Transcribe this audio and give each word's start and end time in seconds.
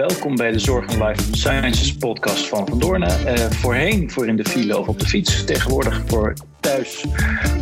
welkom 0.00 0.36
bij 0.36 0.52
de 0.52 0.58
Zorg 0.58 0.86
en 0.86 1.06
Life 1.06 1.22
Sciences 1.30 1.96
podcast 1.96 2.48
van 2.48 2.68
Van 2.68 2.78
Doornen. 2.78 3.08
Uh, 3.26 3.34
voorheen 3.34 4.10
voor 4.10 4.26
in 4.26 4.36
de 4.36 4.44
file 4.44 4.78
of 4.78 4.88
op 4.88 4.98
de 4.98 5.06
fiets, 5.06 5.44
tegenwoordig 5.44 6.02
voor 6.06 6.34
thuis 6.60 7.04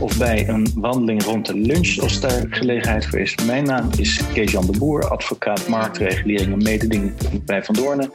of 0.01 0.19
bij 0.19 0.49
een 0.49 0.67
wandeling 0.75 1.23
rond 1.25 1.47
de 1.47 1.57
lunch 1.57 1.98
als 1.98 2.21
daar 2.21 2.47
gelegenheid 2.51 3.07
voor 3.07 3.19
is. 3.19 3.35
Mijn 3.47 3.65
naam 3.65 3.91
is 3.97 4.33
Kees-Jan 4.33 4.67
de 4.67 4.79
Boer, 4.79 5.09
advocaat 5.09 5.69
marktregulering 5.69 6.53
en 6.53 6.62
mededinging 6.62 7.12
bij 7.45 7.65
Van 7.65 7.75
Doornen. 7.75 8.11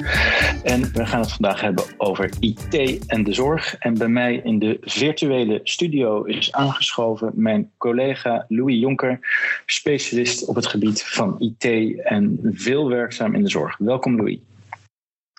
En 0.63 0.93
we 0.93 1.05
gaan 1.05 1.19
het 1.19 1.31
vandaag 1.31 1.61
hebben 1.61 1.83
over 1.97 2.29
IT 2.39 3.05
en 3.07 3.23
de 3.23 3.33
zorg. 3.33 3.75
En 3.77 3.97
bij 3.97 4.07
mij 4.07 4.41
in 4.43 4.59
de 4.59 4.77
virtuele 4.81 5.59
studio 5.63 6.23
is 6.23 6.51
aangeschoven 6.51 7.31
mijn 7.35 7.71
collega 7.77 8.45
Louis 8.47 8.79
Jonker, 8.79 9.19
specialist 9.65 10.45
op 10.45 10.55
het 10.55 10.67
gebied 10.67 11.03
van 11.03 11.35
IT 11.39 11.95
en 12.03 12.39
veel 12.53 12.89
werkzaam 12.89 13.35
in 13.35 13.43
de 13.43 13.49
zorg. 13.49 13.77
Welkom 13.77 14.15
Louis. 14.15 14.37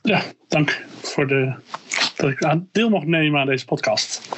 Ja, 0.02 0.22
dank 0.48 0.84
voor 1.02 1.26
de, 1.26 1.54
dat 2.16 2.30
ik 2.30 2.60
deel 2.72 2.88
mag 2.88 3.04
nemen 3.04 3.40
aan 3.40 3.46
deze 3.46 3.64
podcast. 3.64 4.28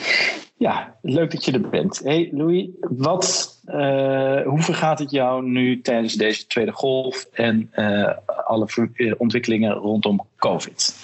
Ja, 0.59 0.95
leuk 1.03 1.31
dat 1.31 1.45
je 1.45 1.53
er 1.53 1.69
bent. 1.69 2.01
Hey 2.05 2.31
Louis, 2.33 2.67
wat, 2.81 3.59
uh, 3.67 4.43
hoe 4.43 4.61
vergaat 4.61 4.99
het 4.99 5.11
jou 5.11 5.49
nu 5.49 5.81
tijdens 5.81 6.15
deze 6.15 6.47
tweede 6.47 6.73
golf 6.73 7.27
en 7.33 7.71
uh, 7.75 8.13
alle 8.47 8.67
eh, 8.95 9.13
ontwikkelingen 9.19 9.73
rondom 9.73 10.27
COVID? 10.37 10.95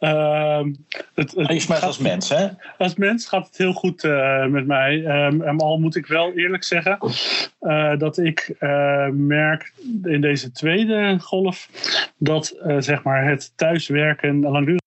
uh, 0.00 0.60
het, 1.14 1.32
het 1.34 1.82
als 1.82 1.98
mens, 1.98 2.28
hè? 2.28 2.48
Als 2.78 2.94
mens 2.94 3.26
gaat 3.28 3.46
het 3.46 3.56
heel 3.56 3.72
goed 3.72 4.02
met 4.48 4.66
mij. 4.66 5.26
Um, 5.26 5.60
al 5.60 5.78
moet 5.78 5.96
ik 5.96 6.06
wel 6.06 6.32
eerlijk 6.32 6.64
zeggen 6.64 6.98
dat 7.98 8.18
ik 8.18 8.56
merk 9.12 9.72
in 10.02 10.20
deze 10.20 10.52
tweede 10.52 11.18
golf 11.20 11.68
dat 12.18 12.56
zeg 12.78 13.02
maar 13.02 13.28
het 13.28 13.52
thuiswerken 13.56 14.40
langdurig 14.40 14.82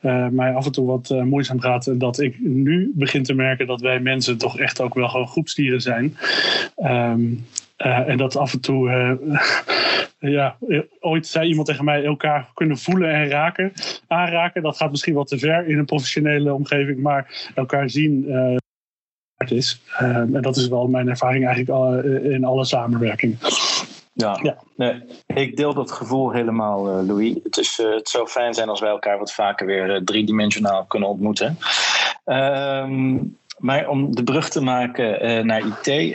uh, 0.00 0.28
mij 0.28 0.54
af 0.54 0.66
en 0.66 0.72
toe 0.72 0.86
wat 0.86 1.10
uh, 1.10 1.22
moeizaam 1.22 1.60
gaat. 1.60 2.00
Dat 2.00 2.20
ik 2.20 2.40
nu 2.40 2.92
begin 2.94 3.22
te 3.22 3.34
merken 3.34 3.66
dat 3.66 3.80
wij 3.80 4.00
mensen 4.00 4.38
toch 4.38 4.58
echt 4.58 4.80
ook 4.80 4.94
wel 4.94 5.08
gewoon 5.08 5.28
groepsdieren 5.28 5.80
zijn. 5.80 6.16
Um, 6.82 7.46
uh, 7.78 8.08
en 8.08 8.16
dat 8.16 8.36
af 8.36 8.52
en 8.52 8.60
toe, 8.60 8.90
ja, 10.18 10.56
ooit 11.00 11.26
zei 11.26 11.48
iemand 11.48 11.66
tegen 11.66 11.84
mij, 11.84 12.04
elkaar 12.04 12.50
kunnen 12.54 12.76
voelen 12.76 13.10
en 13.10 13.28
raken, 13.28 13.72
aanraken. 14.06 14.62
Dat 14.62 14.76
gaat 14.76 14.90
misschien 14.90 15.14
wat 15.14 15.28
te 15.28 15.38
ver 15.38 15.66
in 15.66 15.78
een 15.78 15.84
professionele 15.84 16.54
omgeving, 16.54 17.00
maar 17.00 17.50
elkaar 17.54 17.90
zien 17.90 18.26
is. 19.46 19.82
en 19.98 20.32
dat 20.42 20.56
is 20.56 20.68
wel 20.68 20.86
mijn 20.86 21.08
ervaring 21.08 21.46
eigenlijk 21.46 22.04
in 22.24 22.44
alle 22.44 22.64
samenwerkingen. 22.64 23.38
Ja, 24.14 24.38
ja. 24.42 24.56
Nee, 24.76 25.02
ik 25.26 25.56
deel 25.56 25.74
dat 25.74 25.90
gevoel 25.90 26.32
helemaal, 26.32 26.98
uh, 26.98 27.06
Louis. 27.06 27.34
Het, 27.42 27.56
is, 27.56 27.78
uh, 27.78 27.94
het 27.94 28.08
zou 28.08 28.28
fijn 28.28 28.54
zijn 28.54 28.68
als 28.68 28.80
wij 28.80 28.90
elkaar 28.90 29.18
wat 29.18 29.32
vaker 29.32 29.66
weer 29.66 29.90
uh, 29.90 30.00
driedimensionaal 30.04 30.84
kunnen 30.84 31.08
ontmoeten. 31.08 31.58
Um, 32.24 33.38
maar 33.58 33.88
om 33.88 34.14
de 34.14 34.24
brug 34.24 34.48
te 34.48 34.60
maken 34.60 35.46
naar 35.46 35.62
IT, 35.66 36.14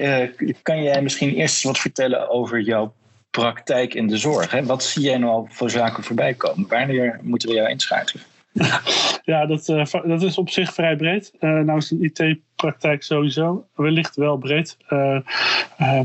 kan 0.61 0.83
jij 0.83 1.01
misschien 1.01 1.33
eerst 1.33 1.63
wat 1.63 1.79
vertellen 1.79 2.29
over 2.29 2.61
jouw 2.61 2.93
praktijk 3.29 3.93
in 3.93 4.07
de 4.07 4.17
zorg? 4.17 4.51
Hè? 4.51 4.65
Wat 4.65 4.83
zie 4.83 5.01
jij 5.01 5.17
nou 5.17 5.31
al 5.31 5.47
voor 5.49 5.69
zaken 5.69 6.03
voorbij 6.03 6.33
komen? 6.33 6.67
Wanneer 6.67 7.19
moeten 7.23 7.49
we 7.49 7.55
jou 7.55 7.69
inschakelen? 7.69 8.23
Ja, 9.23 9.45
dat, 9.45 9.65
dat 9.91 10.21
is 10.21 10.37
op 10.37 10.49
zich 10.49 10.73
vrij 10.73 10.95
breed. 10.95 11.31
nou 11.39 11.77
is 11.77 11.91
een 11.91 12.03
IT 12.03 12.39
praktijk 12.61 13.03
sowieso. 13.03 13.65
Wellicht 13.75 14.15
wel 14.15 14.37
breed. 14.37 14.77
Uh, 14.89 15.19
uh, 15.81 15.99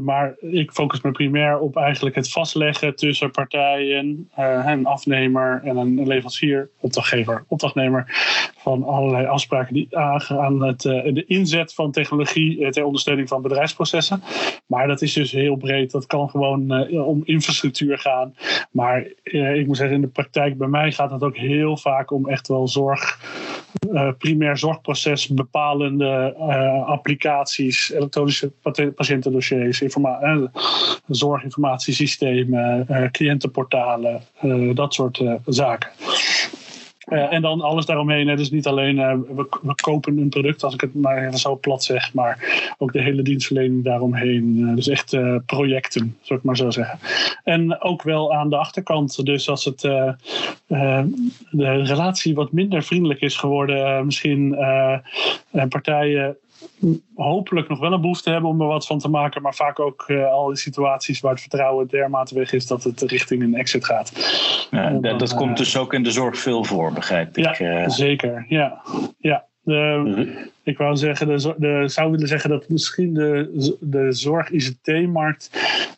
maar 0.00 0.34
ik 0.40 0.70
focus 0.70 1.00
me 1.00 1.10
primair 1.10 1.58
op 1.58 1.76
eigenlijk 1.76 2.16
het 2.16 2.30
vastleggen 2.30 2.96
tussen 2.96 3.30
partijen, 3.30 4.30
uh, 4.38 4.64
een 4.66 4.86
afnemer 4.86 5.60
en 5.64 5.76
een 5.76 6.06
leverancier, 6.06 6.70
opdrachtgever, 6.80 7.44
opdrachtnemer. 7.48 8.04
Van 8.56 8.84
allerlei 8.84 9.26
afspraken 9.26 9.74
die 9.74 9.96
aangaan 9.96 10.62
het, 10.62 10.80
de 10.80 11.24
inzet 11.26 11.74
van 11.74 11.90
technologie 11.90 12.70
ter 12.70 12.84
ondersteuning 12.84 13.28
van 13.28 13.42
bedrijfsprocessen. 13.42 14.22
Maar 14.66 14.86
dat 14.86 15.02
is 15.02 15.12
dus 15.12 15.32
heel 15.32 15.56
breed. 15.56 15.90
Dat 15.90 16.06
kan 16.06 16.30
gewoon 16.30 16.88
om 16.90 17.20
infrastructuur 17.24 17.98
gaan. 17.98 18.34
Maar 18.70 19.06
ik 19.22 19.66
moet 19.66 19.76
zeggen, 19.76 19.96
in 19.96 20.02
de 20.02 20.08
praktijk 20.08 20.58
bij 20.58 20.68
mij 20.68 20.92
gaat 20.92 21.10
het 21.10 21.22
ook 21.22 21.36
heel 21.36 21.76
vaak 21.76 22.10
om 22.10 22.28
echt 22.28 22.48
wel 22.48 22.68
zorg, 22.68 23.20
primair 24.18 24.58
zorgproces 24.58 25.26
uh, 26.02 26.88
applicaties, 26.88 27.90
elektronische 27.90 28.50
patiëntendossiers, 28.94 29.80
informa- 29.80 30.50
zorginformatiesystemen, 31.08 32.86
uh, 32.90 33.10
cliëntenportalen, 33.10 34.22
dat 34.74 34.94
soort 34.94 35.22
zaken. 35.46 35.90
Uh, 37.10 37.32
en 37.32 37.42
dan 37.42 37.60
alles 37.60 37.86
daaromheen. 37.86 38.28
Hè. 38.28 38.36
Dus 38.36 38.50
niet 38.50 38.66
alleen 38.66 38.96
uh, 38.96 39.14
we, 39.36 39.48
we, 39.62 39.74
kopen 39.74 40.18
een 40.18 40.28
product, 40.28 40.62
als 40.62 40.74
ik 40.74 40.80
het 40.80 40.94
maar 40.94 41.26
even 41.26 41.38
zo 41.38 41.56
plat 41.56 41.84
zeg, 41.84 42.14
maar 42.14 42.64
ook 42.78 42.92
de 42.92 43.02
hele 43.02 43.22
dienstverlening 43.22 43.84
daaromheen. 43.84 44.58
Uh, 44.58 44.74
dus 44.74 44.88
echt 44.88 45.16
projecten, 45.46 46.16
zou 46.20 46.38
ik 46.38 46.44
maar 46.44 46.56
zo 46.56 46.70
zeggen. 46.70 46.98
En 47.44 47.82
ook 47.82 48.02
wel 48.02 48.34
aan 48.34 48.50
de 48.50 48.56
achterkant. 48.56 49.24
Dus 49.24 49.48
als 49.48 49.64
het 49.64 49.80
de 49.80 50.14
relatie 51.82 52.34
wat 52.34 52.52
minder 52.52 52.82
vriendelijk 52.82 53.20
is 53.20 53.36
geworden, 53.36 54.04
misschien 54.04 54.56
partijen 55.68 56.36
hopelijk 57.14 57.68
nog 57.68 57.78
wel 57.78 57.92
een 57.92 58.00
behoefte 58.00 58.30
hebben 58.30 58.50
om 58.50 58.60
er 58.60 58.66
wat 58.66 58.86
van 58.86 58.98
te 58.98 59.08
maken, 59.08 59.42
maar 59.42 59.54
vaak 59.54 59.80
ook 59.80 60.04
uh, 60.08 60.32
al 60.32 60.50
in 60.50 60.56
situaties 60.56 61.20
waar 61.20 61.32
het 61.32 61.40
vertrouwen 61.40 61.86
dermate 61.86 62.34
weg 62.34 62.52
is 62.52 62.66
dat 62.66 62.84
het 62.84 63.00
richting 63.00 63.42
een 63.42 63.54
exit 63.54 63.84
gaat. 63.84 64.12
Ja, 64.70 64.90
dan, 64.90 65.18
dat 65.18 65.34
komt 65.34 65.56
dus 65.56 65.76
ook 65.76 65.94
in 65.94 66.02
de 66.02 66.10
zorg 66.10 66.38
veel 66.38 66.64
voor, 66.64 66.92
begrijp 66.92 67.38
ik. 67.38 67.56
Ja, 67.58 67.88
zeker. 67.88 68.44
Ja, 68.48 68.82
ja. 69.18 69.48
De. 69.62 70.48
Ik 70.62 70.78
wou 70.78 70.96
zeggen, 70.96 71.26
de, 71.26 71.54
de, 71.58 71.82
zou 71.86 72.10
willen 72.10 72.28
zeggen 72.28 72.50
dat 72.50 72.68
misschien 72.68 73.14
de, 73.14 73.76
de 73.80 74.12
zorg-ICT-markt 74.12 75.50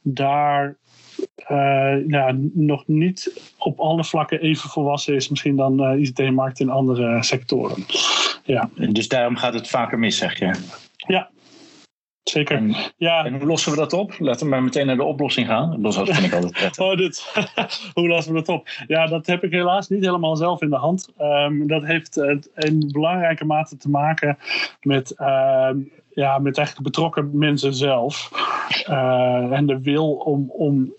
daar 0.02 0.76
uh, 1.50 2.08
ja, 2.08 2.36
nog 2.52 2.86
niet 2.86 3.52
op 3.58 3.80
alle 3.80 4.04
vlakken 4.04 4.40
even 4.40 4.70
volwassen 4.70 5.14
is, 5.14 5.28
misschien 5.28 5.56
dan 5.56 5.76
de 5.76 5.82
uh, 5.82 6.00
ICT-markt 6.00 6.60
in 6.60 6.70
andere 6.70 7.22
sectoren. 7.22 7.84
Ja. 8.44 8.70
Dus 8.74 9.08
daarom 9.08 9.36
gaat 9.36 9.54
het 9.54 9.68
vaker 9.68 9.98
mis, 9.98 10.16
zeg 10.16 10.38
je? 10.38 10.54
Ja, 10.96 11.30
Zeker. 12.22 12.56
En, 12.56 12.74
ja. 12.96 13.24
en 13.24 13.34
hoe 13.34 13.46
lossen 13.46 13.70
we 13.70 13.78
dat 13.78 13.92
op? 13.92 14.14
Laten 14.18 14.44
we 14.44 14.50
maar 14.50 14.62
meteen 14.62 14.86
naar 14.86 14.96
de 14.96 15.02
oplossing 15.02 15.46
gaan. 15.46 15.82
Dat 15.82 15.94
vind 15.94 16.24
ik 16.24 16.32
altijd 16.32 16.52
prettig. 16.52 16.84
oh, 16.84 16.96
dit. 16.96 17.32
hoe 17.94 18.08
lossen 18.08 18.32
we 18.32 18.38
dat 18.38 18.48
op? 18.48 18.68
Ja, 18.86 19.06
dat 19.06 19.26
heb 19.26 19.44
ik 19.44 19.52
helaas 19.52 19.88
niet 19.88 20.04
helemaal 20.04 20.36
zelf 20.36 20.62
in 20.62 20.70
de 20.70 20.76
hand. 20.76 21.08
Um, 21.20 21.66
dat 21.66 21.84
heeft 21.84 22.16
uh, 22.16 22.36
in 22.54 22.88
belangrijke 22.92 23.44
mate 23.44 23.76
te 23.76 23.88
maken 23.88 24.38
met, 24.80 25.14
uh, 25.18 25.70
ja, 26.10 26.38
met 26.38 26.56
eigenlijk 26.56 26.86
betrokken 26.86 27.38
mensen 27.38 27.74
zelf. 27.74 28.30
Uh, 28.88 29.52
en 29.52 29.66
de 29.66 29.80
wil 29.80 30.12
om, 30.12 30.50
om 30.50 30.94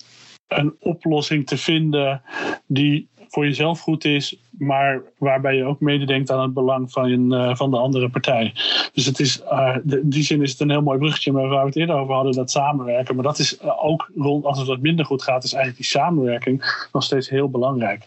een 0.48 0.76
oplossing 0.80 1.48
te 1.48 1.58
vinden 1.58 2.22
die 2.68 3.08
voor 3.28 3.46
jezelf 3.46 3.80
goed 3.80 4.06
is, 4.06 4.38
maar 4.58 5.02
waarbij 5.18 5.56
je 5.56 5.64
ook 5.64 5.80
mededenkt 5.80 6.32
aan 6.32 6.42
het 6.42 6.54
belang 6.54 6.92
van, 6.92 7.34
uh, 7.34 7.56
van 7.56 7.72
de 7.72 7.78
andere 7.78 8.10
partij. 8.10 8.54
Dus 8.94 9.06
het 9.06 9.20
is, 9.20 9.42
uh, 9.42 9.76
de, 9.84 10.00
in 10.00 10.10
die 10.10 10.24
zin 10.24 10.42
is 10.42 10.52
het 10.52 10.60
een 10.60 10.70
heel 10.70 10.82
mooi 10.82 10.98
bruggetje 10.98 11.32
waar 11.32 11.50
we 11.50 11.56
het 11.56 11.76
eerder 11.76 11.96
over 11.96 12.14
hadden, 12.14 12.34
dat 12.34 12.52
samenwerken. 12.52 13.16
Maar 13.16 13.24
dat 13.24 13.40
is 13.40 13.60
uh, 13.64 13.86
ook 13.86 14.12
rond, 14.16 14.46
als 14.46 14.58
het 14.58 14.68
wat 14.68 14.82
minder 14.82 15.06
goed 15.06 15.24
gaat, 15.24 15.44
is 15.44 15.54
eigenlijk 15.54 15.84
die 15.84 16.00
samenwerking 16.00 16.88
nog 16.92 17.04
steeds 17.04 17.30
heel 17.30 17.50
belangrijk. 17.50 18.04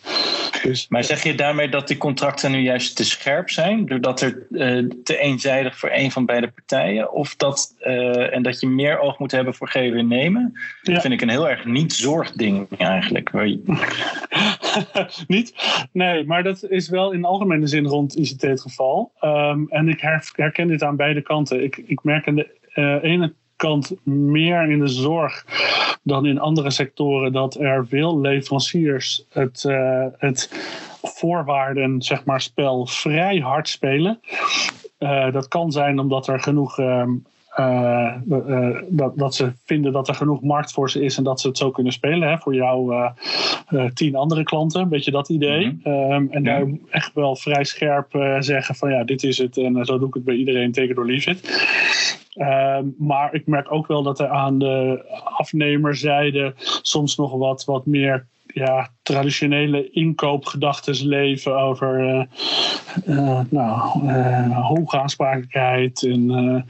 Dus, 0.62 0.88
maar 0.88 1.04
zeg 1.04 1.22
je 1.22 1.34
daarmee 1.34 1.68
dat 1.68 1.88
die 1.88 1.96
contracten 1.96 2.50
nu 2.50 2.58
juist 2.58 2.96
te 2.96 3.04
scherp 3.04 3.50
zijn, 3.50 3.86
doordat 3.86 4.20
er 4.20 4.46
te 5.04 5.18
eenzijdig 5.18 5.78
voor 5.78 5.90
een 5.92 6.10
van 6.10 6.26
beide 6.26 6.48
partijen, 6.48 7.12
of 7.12 7.36
dat, 7.36 7.74
en 8.30 8.42
dat 8.42 8.60
je 8.60 8.66
meer 8.66 8.98
oog 8.98 9.18
moet 9.18 9.30
hebben 9.30 9.54
voor 9.54 9.68
geven 9.68 9.98
en 9.98 10.08
nemen? 10.08 10.52
Ja. 10.82 10.92
Dat 10.92 11.02
vind 11.02 11.14
ik 11.14 11.20
een 11.20 11.28
heel 11.28 11.48
erg 11.48 11.64
niet-zorgding 11.64 12.66
eigenlijk. 12.78 13.32
niet? 15.26 15.54
Nee, 15.92 16.24
maar 16.24 16.35
dat 16.42 16.64
is 16.68 16.88
wel 16.88 17.12
in 17.12 17.24
algemene 17.24 17.66
zin 17.66 17.86
rond 17.86 18.16
ICT 18.16 18.42
het 18.42 18.60
geval. 18.60 19.12
Um, 19.20 19.66
en 19.68 19.88
ik 19.88 20.00
herken 20.32 20.68
dit 20.68 20.82
aan 20.82 20.96
beide 20.96 21.22
kanten. 21.22 21.62
Ik, 21.62 21.76
ik 21.76 22.02
merk 22.02 22.28
aan 22.28 22.34
de 22.34 22.58
uh, 22.74 23.02
ene 23.02 23.32
kant 23.56 23.94
meer 24.04 24.70
in 24.70 24.78
de 24.78 24.88
zorg 24.88 25.44
dan 26.02 26.26
in 26.26 26.40
andere 26.40 26.70
sectoren 26.70 27.32
dat 27.32 27.54
er 27.54 27.86
veel 27.86 28.20
leveranciers 28.20 29.24
het, 29.30 29.64
uh, 29.66 30.06
het 30.18 30.50
voorwaarden 31.02 32.02
zeg 32.02 32.24
maar, 32.24 32.40
spel 32.40 32.86
vrij 32.86 33.38
hard 33.38 33.68
spelen. 33.68 34.20
Uh, 34.98 35.32
dat 35.32 35.48
kan 35.48 35.72
zijn 35.72 35.98
omdat 35.98 36.28
er 36.28 36.40
genoeg 36.40 36.78
um, 36.78 37.24
uh, 37.60 38.12
uh, 38.28 38.78
dat, 38.88 39.18
dat 39.18 39.34
ze 39.34 39.52
vinden 39.64 39.92
dat 39.92 40.08
er 40.08 40.14
genoeg 40.14 40.42
markt 40.42 40.72
voor 40.72 40.90
ze 40.90 41.04
is 41.04 41.16
en 41.16 41.24
dat 41.24 41.40
ze 41.40 41.48
het 41.48 41.58
zo 41.58 41.70
kunnen 41.70 41.92
spelen. 41.92 42.28
Hè, 42.28 42.38
voor 42.38 42.54
jou 42.54 42.94
uh, 42.94 43.84
tien 43.94 44.16
andere 44.16 44.42
klanten, 44.42 44.80
een 44.80 44.88
beetje 44.88 45.10
dat 45.10 45.28
idee. 45.28 45.66
Mm 45.66 45.80
-hmm. 45.82 46.12
um, 46.12 46.28
en 46.30 46.42
ja. 46.42 46.58
daar 46.58 46.66
echt 46.90 47.14
wel 47.14 47.36
vrij 47.36 47.64
scherp 47.64 48.36
zeggen 48.38 48.74
van 48.74 48.90
ja, 48.90 49.04
dit 49.04 49.22
is 49.22 49.38
het 49.38 49.56
en 49.56 49.84
zo 49.84 49.98
doe 49.98 50.08
ik 50.08 50.14
het 50.14 50.24
bij 50.24 50.34
iedereen, 50.34 50.72
take 50.72 50.88
it 50.88 50.98
or 50.98 51.06
leave 51.06 51.30
it. 51.30 51.66
Ehm, 52.34 52.84
maar 52.98 53.34
ik 53.34 53.46
merk 53.46 53.72
ook 53.72 53.86
wel 53.86 54.02
dat 54.02 54.20
er 54.20 54.28
aan 54.28 54.58
de 54.58 55.04
afnemerzijde 55.24 56.54
soms 56.82 57.16
nog 57.16 57.32
wat, 57.32 57.64
wat 57.64 57.86
meer 57.86 58.26
ja, 58.46 58.88
traditionele 59.02 59.90
inkoopgedachten 59.90 61.06
leven 61.06 61.58
over 61.58 62.00
uh, 62.00 62.22
uh, 63.06 63.40
nou, 63.50 64.06
uh, 64.06 64.66
hoge 64.66 64.98
aansprakelijkheid 64.98 66.02
en 66.02 66.64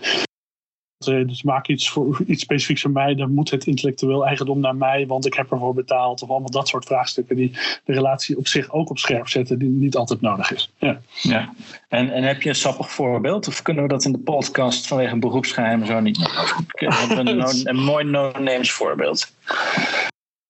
dus 1.06 1.42
maak 1.42 1.68
iets, 1.68 1.90
voor, 1.90 2.22
iets 2.26 2.42
specifieks 2.42 2.82
voor 2.82 2.90
mij, 2.90 3.14
dan 3.14 3.34
moet 3.34 3.50
het 3.50 3.66
intellectueel 3.66 4.26
eigendom 4.26 4.60
naar 4.60 4.76
mij, 4.76 5.06
want 5.06 5.26
ik 5.26 5.34
heb 5.34 5.50
ervoor 5.50 5.74
betaald. 5.74 6.22
Of 6.22 6.30
allemaal 6.30 6.50
dat 6.50 6.68
soort 6.68 6.84
vraagstukken 6.84 7.36
die 7.36 7.50
de 7.84 7.92
relatie 7.92 8.36
op 8.36 8.46
zich 8.46 8.72
ook 8.72 8.90
op 8.90 8.98
scherp 8.98 9.28
zetten, 9.28 9.58
die 9.58 9.68
niet 9.68 9.96
altijd 9.96 10.20
nodig 10.20 10.52
is. 10.52 10.72
Ja. 10.78 11.00
ja. 11.22 11.54
En, 11.88 12.12
en 12.12 12.22
heb 12.22 12.42
je 12.42 12.48
een 12.48 12.54
sappig 12.54 12.90
voorbeeld? 12.90 13.48
Of 13.48 13.62
kunnen 13.62 13.82
we 13.82 13.88
dat 13.88 14.04
in 14.04 14.12
de 14.12 14.18
podcast 14.18 14.86
vanwege 14.86 15.16
beroepsgeheim 15.16 15.86
zo 15.86 16.00
niet? 16.00 16.18
Hebben 16.68 17.26
een, 17.26 17.40
een, 17.40 17.68
een 17.68 17.84
mooi 17.84 18.04
no-names 18.04 18.72
voorbeeld? 18.72 19.32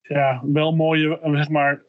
Ja, 0.03 0.41
wel 0.45 0.73
mooie, 0.73 1.19
zeg 1.23 1.49
maar, 1.49 1.83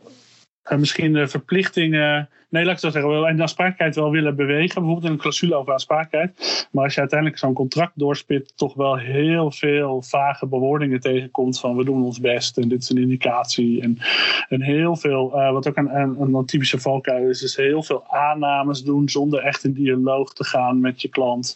misschien 0.77 1.29
verplichtingen 1.29 2.29
Nee, 2.49 2.65
laat 2.65 2.73
ik 2.73 2.79
zo 2.79 2.89
zeggen. 2.89 3.21
We 3.21 3.27
en 3.27 3.35
de 3.35 3.41
aansprakelijkheid 3.41 3.95
wel 3.95 4.11
willen 4.11 4.35
bewegen. 4.35 4.75
Bijvoorbeeld 4.75 5.05
in 5.05 5.11
een 5.11 5.17
clausule 5.17 5.55
over 5.55 5.73
aansprakelijkheid. 5.73 6.67
Maar 6.71 6.83
als 6.83 6.93
je 6.93 6.99
uiteindelijk 6.99 7.39
zo'n 7.39 7.53
contract 7.53 7.91
doorspit, 7.95 8.53
toch 8.55 8.73
wel 8.73 8.97
heel 8.97 9.51
veel 9.51 10.01
vage 10.01 10.45
bewoordingen 10.45 10.99
tegenkomt 10.99 11.59
van 11.59 11.75
we 11.75 11.83
doen 11.83 12.03
ons 12.03 12.19
best 12.19 12.57
en 12.57 12.67
dit 12.67 12.81
is 12.81 12.89
een 12.89 12.97
indicatie. 12.97 13.81
En, 13.81 13.97
en 14.49 14.61
heel 14.61 14.95
veel, 14.95 15.31
uh, 15.35 15.51
wat 15.51 15.67
ook 15.67 15.77
een, 15.77 15.95
een, 15.95 16.33
een 16.33 16.45
typische 16.45 16.79
valkuil 16.79 17.29
is, 17.29 17.43
is 17.43 17.55
heel 17.55 17.83
veel 17.83 18.03
aannames 18.07 18.83
doen 18.83 19.09
zonder 19.09 19.39
echt 19.39 19.63
in 19.63 19.73
dialoog 19.73 20.33
te 20.33 20.43
gaan 20.43 20.79
met 20.79 21.01
je 21.01 21.07
klant 21.07 21.55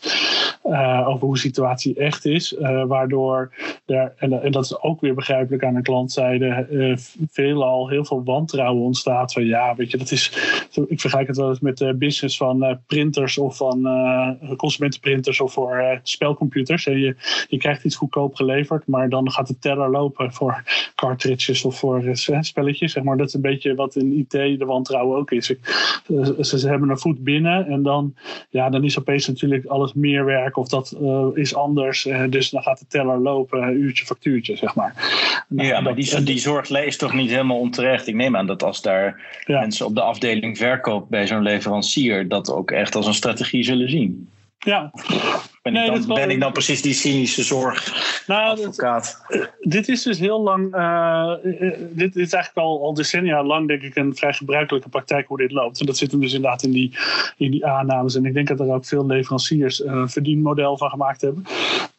uh, 0.66 1.08
over 1.08 1.26
hoe 1.26 1.34
de 1.34 1.40
situatie 1.40 1.96
echt 1.96 2.26
is. 2.26 2.54
Uh, 2.54 2.84
waardoor 2.84 3.54
er, 3.86 4.14
en, 4.18 4.44
en, 4.44 4.52
dat 4.52 4.64
is 4.64 4.82
ook 4.82 5.02
weer 5.02 5.14
begrijpelijk 5.14 5.64
aan 5.64 5.74
de 5.74 5.82
klantzijde, 5.82 6.96
veelal 7.32 7.90
heel 7.90 8.06
veel 8.06 8.24
wantrouwen 8.24 8.84
ontstaat 8.84 9.34
van 9.34 9.46
ja, 9.46 9.76
weet 9.76 9.92
je, 9.92 9.98
dat 9.98 10.12
is 10.12 10.32
ik 10.88 11.00
vergelijk 11.00 11.28
het 11.28 11.38
wel 11.38 11.50
eens 11.50 11.60
met 11.60 11.78
de 11.78 11.96
business 11.96 12.38
van 12.38 12.64
uh, 12.64 12.76
printers 12.88 13.38
of 13.38 13.58
van 13.58 13.88
uh, 13.88 14.56
consumentenprinters 14.56 15.40
of 15.40 15.54
voor 15.54 16.00
spelcomputers. 16.04 16.88
En 16.88 17.00
je, 17.00 17.16
je 17.48 17.58
krijgt 17.58 17.84
iets 17.84 17.96
goedkoop 17.96 18.36
geleverd, 18.36 18.88
maar 18.88 19.10
dan 19.10 19.32
gaat 19.32 19.48
de 19.48 19.60
teller 19.60 19.90
lopen 19.90 20.34
voor 20.34 20.64
cartridges 21.02 21.66
of 21.66 21.78
voor 21.78 22.04
spelletjes. 22.42 22.92
Zeg 22.92 23.04
maar. 23.04 23.18
Dat 23.18 23.28
is 23.28 23.34
een 23.34 23.42
beetje 23.42 23.76
wat 23.76 23.96
in 23.96 24.18
IT 24.18 24.32
de 24.32 24.66
wantrouwen 24.66 25.18
ook 25.18 25.32
is. 25.32 25.46
Ze, 25.46 26.58
ze, 26.60 26.68
hebben 26.68 26.90
een 26.90 27.00
voet 27.00 27.24
binnen 27.24 27.68
en 27.68 27.84
dan, 27.84 28.16
ja, 28.50 28.70
dan 28.70 28.84
is 28.84 29.00
opeens 29.00 29.28
natuurlijk 29.28 29.66
alles 29.66 29.94
meer 29.94 30.26
werk 30.26 30.58
of 30.58 30.68
dat 30.68 30.98
is 31.34 31.56
anders. 31.56 32.08
dus 32.30 32.50
dan 32.50 32.62
gaat 32.62 32.80
de 32.80 32.86
teller 32.88 33.20
lopen, 33.20 33.82
uurtje 33.82 34.06
factuurtje, 34.06 34.56
zeg 34.56 34.76
maar. 34.76 34.94
Nou, 35.48 35.68
ja, 35.68 35.82
maar 35.82 35.96
die, 35.96 36.24
die 36.24 36.40
zorg 36.40 36.70
is 36.70 36.98
toch 36.98 37.14
niet 37.14 37.30
helemaal 37.30 37.60
onterecht. 37.60 38.08
Ik 38.08 38.16
neem 38.16 38.36
aan 38.36 38.48
dat 38.48 38.64
als 38.64 38.82
daar 38.82 39.22
ja. 39.46 39.60
mensen 39.60 39.86
op 39.86 39.96
de 39.96 40.02
afdeling 40.02 40.58
verkoop 40.58 41.10
bij 41.10 41.28
zo'n 41.28 41.42
leverancier 41.42 42.28
dat 42.28 42.52
ook 42.52 42.72
echt 42.72 42.96
als 42.96 43.08
een 43.08 43.14
strategie 43.14 43.64
zullen 43.64 43.90
zien. 43.90 44.30
Ja. 44.60 44.92
Ben, 45.62 45.76
ik, 45.76 46.08
dan, 46.08 46.16
ben 46.16 46.30
ik 46.30 46.40
dan 46.40 46.52
precies 46.52 46.82
die 46.82 46.94
cynische 46.94 47.44
zorg 47.44 48.24
nou, 48.28 48.58
advocaat? 48.58 49.22
dit 49.60 49.88
is 49.88 50.04
dus 50.04 50.20
heel 50.20 50.42
lang, 50.42 50.76
uh, 50.76 51.34
dit, 51.90 52.16
is 52.16 52.34
eigenlijk 52.34 52.68
al, 52.68 52.84
al 52.84 52.94
decennia 52.94 53.44
lang 53.44 53.68
denk 53.68 53.82
ik 53.82 53.96
een 53.96 54.16
vrij 54.16 54.34
gebruikelijke 54.34 54.90
praktijk 54.90 55.28
hoe 55.28 55.38
dit 55.38 55.52
loopt. 55.52 55.80
En 55.80 55.86
dat 55.86 55.98
zit 55.98 56.12
hem 56.12 56.20
dus 56.20 56.34
inderdaad 56.34 56.64
in 56.64 56.72
die, 56.72 56.96
in 57.38 57.52
die 57.52 57.66
aannames. 57.66 58.16
En 58.16 58.26
ik 58.26 58.34
denk 58.34 58.48
dat 58.48 58.60
er 58.60 58.74
ook 58.74 58.86
veel 58.86 59.06
leveranciers 59.06 59.86
een 59.86 60.10
verdienmodel 60.10 60.78
van 60.78 60.90
gemaakt 60.90 61.22
hebben. 61.22 61.46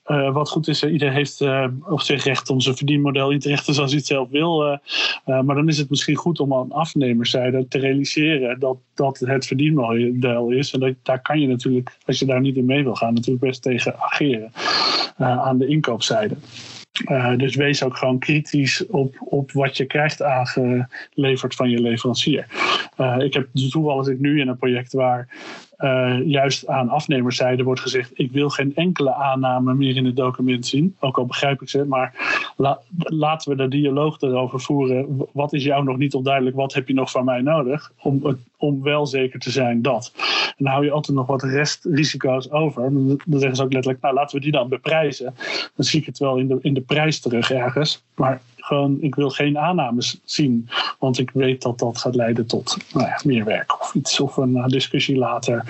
Uh, 0.06 0.32
wat 0.32 0.49
goed 0.49 0.69
is, 0.69 0.84
iedereen 0.84 1.14
heeft 1.14 1.40
uh, 1.40 1.66
op 1.88 2.00
zich 2.00 2.25
recht 2.25 2.50
om 2.50 2.60
zijn 2.60 2.76
verdienmodel 2.76 3.31
in 3.31 3.38
te 3.38 3.49
richten 3.49 3.75
zoals 3.75 3.90
hij 3.90 3.99
het 3.99 4.08
zelf 4.08 4.28
wil. 4.28 4.78
Maar 5.25 5.54
dan 5.54 5.69
is 5.69 5.78
het 5.78 5.90
misschien 5.90 6.16
goed 6.16 6.40
om 6.40 6.54
aan 6.54 6.72
afnemerszijde 6.72 7.69
te 7.69 7.78
realiseren 7.78 8.58
dat 8.60 8.76
dat 8.94 9.19
het 9.19 9.46
verdienmodel 9.46 10.50
is. 10.50 10.72
En 10.72 10.81
dat, 10.81 10.94
daar 11.02 11.22
kan 11.22 11.40
je 11.40 11.46
natuurlijk, 11.46 11.96
als 12.06 12.19
je 12.19 12.26
daar 12.26 12.40
niet 12.40 12.56
in 12.56 12.64
mee 12.64 12.82
wil 12.82 12.94
gaan, 12.94 13.14
natuurlijk 13.14 13.44
best 13.44 13.62
tegen 13.62 13.99
ageren 13.99 14.52
aan 15.16 15.58
de 15.58 15.66
inkoopzijde. 15.66 16.34
Dus 17.37 17.55
wees 17.55 17.82
ook 17.82 17.96
gewoon 17.96 18.19
kritisch 18.19 18.87
op, 18.87 19.16
op 19.20 19.52
wat 19.52 19.76
je 19.76 19.84
krijgt 19.84 20.22
aangeleverd 20.22 21.55
van 21.55 21.70
je 21.70 21.81
leverancier. 21.81 22.46
Uh, 22.98 23.16
ik 23.19 23.34
heb 23.34 23.48
toevallig 23.70 24.19
nu 24.19 24.40
in 24.40 24.48
een 24.48 24.56
project 24.56 24.93
waar 24.93 25.28
uh, 25.82 26.26
juist 26.26 26.67
aan 26.67 26.88
afnemerszijde 26.88 27.62
wordt 27.62 27.81
gezegd: 27.81 28.11
ik 28.14 28.32
wil 28.32 28.49
geen 28.49 28.75
enkele 28.75 29.14
aanname 29.14 29.75
meer 29.75 29.96
in 29.96 30.05
het 30.05 30.17
document 30.17 30.67
zien. 30.67 30.96
Ook 31.00 31.19
al 31.19 31.26
begrijp 31.26 31.62
ik 31.62 31.69
ze, 31.69 31.84
maar 31.84 32.14
la, 32.56 32.81
laten 32.96 33.50
we 33.50 33.56
de 33.56 33.69
dialoog 33.69 34.20
erover 34.20 34.61
voeren. 34.61 35.26
Wat 35.32 35.52
is 35.52 35.64
jou 35.64 35.84
nog 35.84 35.96
niet 35.96 36.14
onduidelijk? 36.14 36.56
Wat 36.56 36.75
heb 36.75 36.88
je 36.88 36.94
nog 36.94 37.11
van 37.11 37.25
mij 37.25 37.40
nodig? 37.40 37.93
Om, 38.02 38.38
om 38.56 38.82
wel 38.82 39.06
zeker 39.06 39.40
te 39.40 39.50
zijn 39.50 39.82
dat. 39.82 40.12
En 40.56 40.64
dan 40.64 40.72
hou 40.72 40.84
je 40.84 40.90
altijd 40.90 41.16
nog 41.16 41.26
wat 41.26 41.43
restrisico's 41.43 42.50
over. 42.50 42.82
Dan, 42.82 43.20
zeggen 43.26 43.56
ze 43.56 43.62
ook 43.62 43.72
letterlijk: 43.72 44.02
nou 44.02 44.14
laten 44.14 44.37
we 44.37 44.43
die 44.43 44.52
dan 44.52 44.69
beprijzen. 44.69 45.34
Dan 45.76 45.84
zie 45.84 46.00
ik 46.00 46.06
het 46.06 46.19
wel 46.19 46.37
in 46.37 46.49
de, 46.49 46.58
in 46.60 46.75
de 46.75 46.81
prijs 46.81 47.20
terug 47.20 47.50
ergens. 47.50 48.02
Maar 48.14 48.40
gewoon, 48.56 48.99
ik 49.00 49.14
wil 49.14 49.31
geen 49.31 49.58
aannames 49.58 50.20
zien. 50.25 50.69
Want 50.99 51.19
ik 51.19 51.31
weet 51.31 51.62
dat 51.62 51.78
dat 51.78 51.99
gaat 51.99 52.14
leiden 52.14 52.46
tot 52.46 52.76
nou 52.93 53.06
ja, 53.06 53.20
meer 53.25 53.44
werk 53.44 53.81
of 53.81 53.94
iets. 53.94 54.20
Of 54.20 54.37
een 54.37 54.56
uh, 54.56 54.66
discussie 54.66 55.16
later 55.16 55.64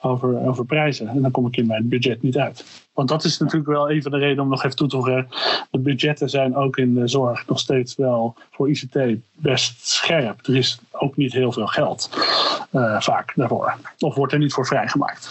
over, 0.00 0.46
over 0.46 0.64
prijzen. 0.64 1.08
En 1.08 1.22
dan 1.22 1.30
kom 1.30 1.46
ik 1.46 1.56
in 1.56 1.66
mijn 1.66 1.88
budget 1.88 2.22
niet 2.22 2.38
uit. 2.38 2.85
Want 2.96 3.08
dat 3.08 3.24
is 3.24 3.38
natuurlijk 3.38 3.70
wel 3.70 3.88
even 3.90 4.10
de 4.10 4.18
reden 4.18 4.42
om 4.42 4.48
nog 4.48 4.64
even 4.64 4.76
toe 4.76 4.88
te 4.88 4.96
voegen. 4.96 5.28
De 5.70 5.78
budgetten 5.78 6.28
zijn 6.28 6.56
ook 6.56 6.76
in 6.76 6.94
de 6.94 7.08
zorg 7.08 7.46
nog 7.46 7.58
steeds 7.58 7.96
wel 7.96 8.34
voor 8.50 8.70
ICT 8.70 8.98
best 9.32 9.88
scherp. 9.88 10.46
Er 10.46 10.56
is 10.56 10.80
ook 10.90 11.16
niet 11.16 11.32
heel 11.32 11.52
veel 11.52 11.66
geld 11.66 12.10
uh, 12.72 13.00
vaak 13.00 13.32
daarvoor. 13.34 13.74
Of 13.98 14.14
wordt 14.14 14.32
er 14.32 14.38
niet 14.38 14.52
voor 14.52 14.66
vrijgemaakt. 14.66 15.30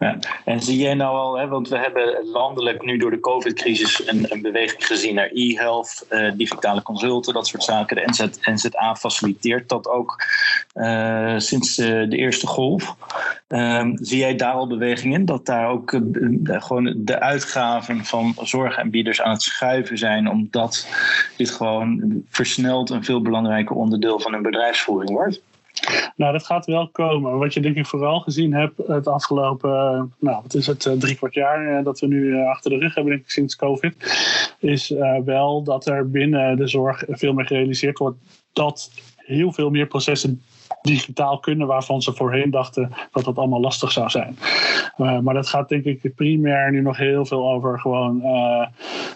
Ja. 0.00 0.18
En 0.44 0.60
zie 0.60 0.78
jij 0.78 0.94
nou 0.94 1.16
al, 1.16 1.38
hè, 1.38 1.48
want 1.48 1.68
we 1.68 1.78
hebben 1.78 2.28
landelijk 2.32 2.84
nu 2.84 2.96
door 2.96 3.10
de 3.10 3.20
COVID-crisis 3.20 4.08
een, 4.08 4.32
een 4.32 4.42
beweging 4.42 4.86
gezien 4.86 5.14
naar 5.14 5.30
e-health, 5.32 6.06
uh, 6.10 6.32
digitale 6.36 6.82
consulten, 6.82 7.34
dat 7.34 7.46
soort 7.46 7.62
zaken. 7.62 7.96
De 7.96 8.02
NZ, 8.06 8.26
NZA 8.40 8.96
faciliteert 8.96 9.68
dat 9.68 9.88
ook 9.88 10.24
uh, 10.74 11.38
sinds 11.38 11.78
uh, 11.78 11.86
de 12.08 12.16
eerste 12.16 12.46
golf. 12.46 12.94
Um, 13.48 13.96
zie 14.00 14.18
jij 14.18 14.36
daar 14.36 14.52
al 14.52 14.66
beweging 14.66 15.14
in? 15.14 15.24
Dat 15.24 15.46
daar 15.46 15.68
ook 15.68 16.00
gewoon 16.44 16.94
de 16.96 17.20
uitgaven 17.20 18.04
van 18.04 18.34
zorgaanbieders 18.42 19.20
aan 19.20 19.32
het 19.32 19.42
schuiven 19.42 19.98
zijn, 19.98 20.28
omdat 20.28 20.86
dit 21.36 21.50
gewoon 21.50 22.22
versneld 22.30 22.90
een 22.90 23.04
veel 23.04 23.22
belangrijker 23.22 23.76
onderdeel 23.76 24.20
van 24.20 24.32
hun 24.32 24.42
bedrijfsvoering 24.42 25.10
wordt? 25.10 25.40
Nou, 26.16 26.32
dat 26.32 26.46
gaat 26.46 26.66
wel 26.66 26.88
komen. 26.88 27.38
Wat 27.38 27.54
je 27.54 27.60
denk 27.60 27.76
ik 27.76 27.86
vooral 27.86 28.20
gezien 28.20 28.54
hebt 28.54 28.78
het 28.86 29.06
afgelopen, 29.06 29.70
eh, 29.70 30.02
nou, 30.18 30.42
wat 30.42 30.54
is 30.54 30.66
het, 30.66 30.86
eh, 30.86 30.92
drie 30.92 31.16
kwart 31.16 31.34
jaar 31.34 31.78
eh, 31.78 31.84
dat 31.84 32.00
we 32.00 32.06
nu 32.06 32.40
achter 32.46 32.70
de 32.70 32.78
rug 32.78 32.94
hebben, 32.94 33.12
denk 33.12 33.24
ik, 33.24 33.30
sinds 33.30 33.56
COVID, 33.56 33.94
is 34.58 34.94
wel 35.24 35.62
dat 35.62 35.86
er 35.86 36.10
binnen 36.10 36.56
de 36.56 36.66
zorg 36.66 37.04
veel 37.08 37.32
meer 37.32 37.46
gerealiseerd 37.46 37.98
wordt 37.98 38.18
dat 38.52 38.90
heel 39.16 39.52
veel 39.52 39.70
meer 39.70 39.86
processen 39.86 40.42
digitaal 40.82 41.38
kunnen 41.38 41.66
waarvan 41.66 42.02
ze 42.02 42.12
voorheen 42.12 42.50
dachten 42.50 42.92
dat 43.12 43.24
dat 43.24 43.36
allemaal 43.36 43.60
lastig 43.60 43.92
zou 43.92 44.10
zijn. 44.10 44.38
Uh, 44.98 45.18
maar 45.18 45.34
dat 45.34 45.48
gaat 45.48 45.68
denk 45.68 45.84
ik 45.84 46.14
primair 46.14 46.70
nu 46.70 46.80
nog 46.80 46.96
heel 46.96 47.26
veel 47.26 47.50
over 47.50 47.80
gewoon, 47.80 48.20
uh, 48.24 48.66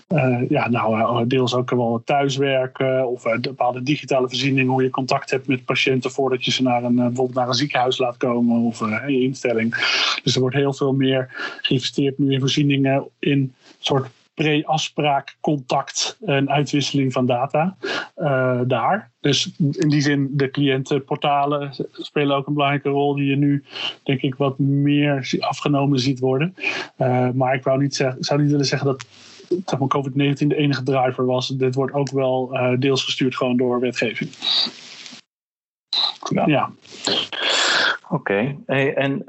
uh, 0.08 0.50
ja, 0.50 0.68
nou, 0.68 1.26
deels 1.26 1.54
ook 1.54 1.70
wel 1.70 2.02
thuiswerken 2.04 3.08
of 3.08 3.22
bepaalde 3.40 3.82
digitale 3.82 4.28
voorzieningen, 4.28 4.72
hoe 4.72 4.82
je 4.82 4.90
contact 4.90 5.30
hebt 5.30 5.46
met 5.46 5.64
patiënten 5.64 6.10
voordat 6.10 6.44
je 6.44 6.50
ze 6.50 6.62
naar 6.62 6.84
een, 6.84 6.94
bijvoorbeeld 6.94 7.34
naar 7.34 7.48
een 7.48 7.54
ziekenhuis 7.54 7.98
laat 7.98 8.16
komen 8.16 8.60
of 8.60 8.78
je 9.06 9.20
instelling. 9.20 9.74
Dus 10.22 10.34
er 10.34 10.40
wordt 10.40 10.56
heel 10.56 10.74
veel 10.74 10.92
meer 10.92 11.28
geïnvesteerd 11.60 12.18
nu 12.18 12.32
in 12.32 12.40
voorzieningen 12.40 13.08
in 13.18 13.54
soort 13.78 14.08
pre-afspraak, 14.34 15.36
contact 15.40 16.18
en 16.24 16.50
uitwisseling 16.50 17.12
van 17.12 17.26
data 17.26 17.76
uh, 18.16 18.60
daar. 18.66 19.10
Dus 19.20 19.52
in 19.58 19.88
die 19.88 20.00
zin, 20.00 20.30
de 20.32 20.50
cliëntenportalen 20.50 21.74
spelen 21.92 22.36
ook 22.36 22.46
een 22.46 22.52
belangrijke 22.52 22.88
rol 22.88 23.14
die 23.14 23.30
je 23.30 23.36
nu, 23.36 23.64
denk 24.02 24.20
ik, 24.20 24.34
wat 24.34 24.58
meer 24.58 25.36
afgenomen 25.40 25.98
ziet 25.98 26.18
worden. 26.18 26.54
Uh, 26.98 27.30
maar 27.30 27.54
ik 27.54 27.64
wou 27.64 27.80
niet 27.80 27.94
zeggen, 27.94 28.24
zou 28.24 28.42
niet 28.42 28.50
willen 28.50 28.66
zeggen 28.66 28.86
dat 28.86 29.06
maar, 29.78 30.02
COVID-19 30.02 30.46
de 30.46 30.56
enige 30.56 30.82
driver 30.82 31.26
was. 31.26 31.48
Dit 31.48 31.74
wordt 31.74 31.94
ook 31.94 32.10
wel 32.10 32.50
uh, 32.52 32.72
deels 32.78 33.04
gestuurd 33.04 33.36
gewoon 33.36 33.56
door 33.56 33.80
wetgeving. 33.80 34.30
Ja. 36.30 36.46
ja. 36.46 36.70
Oké, 38.02 38.14
okay. 38.14 38.58
hey, 38.66 38.94
en 38.94 39.24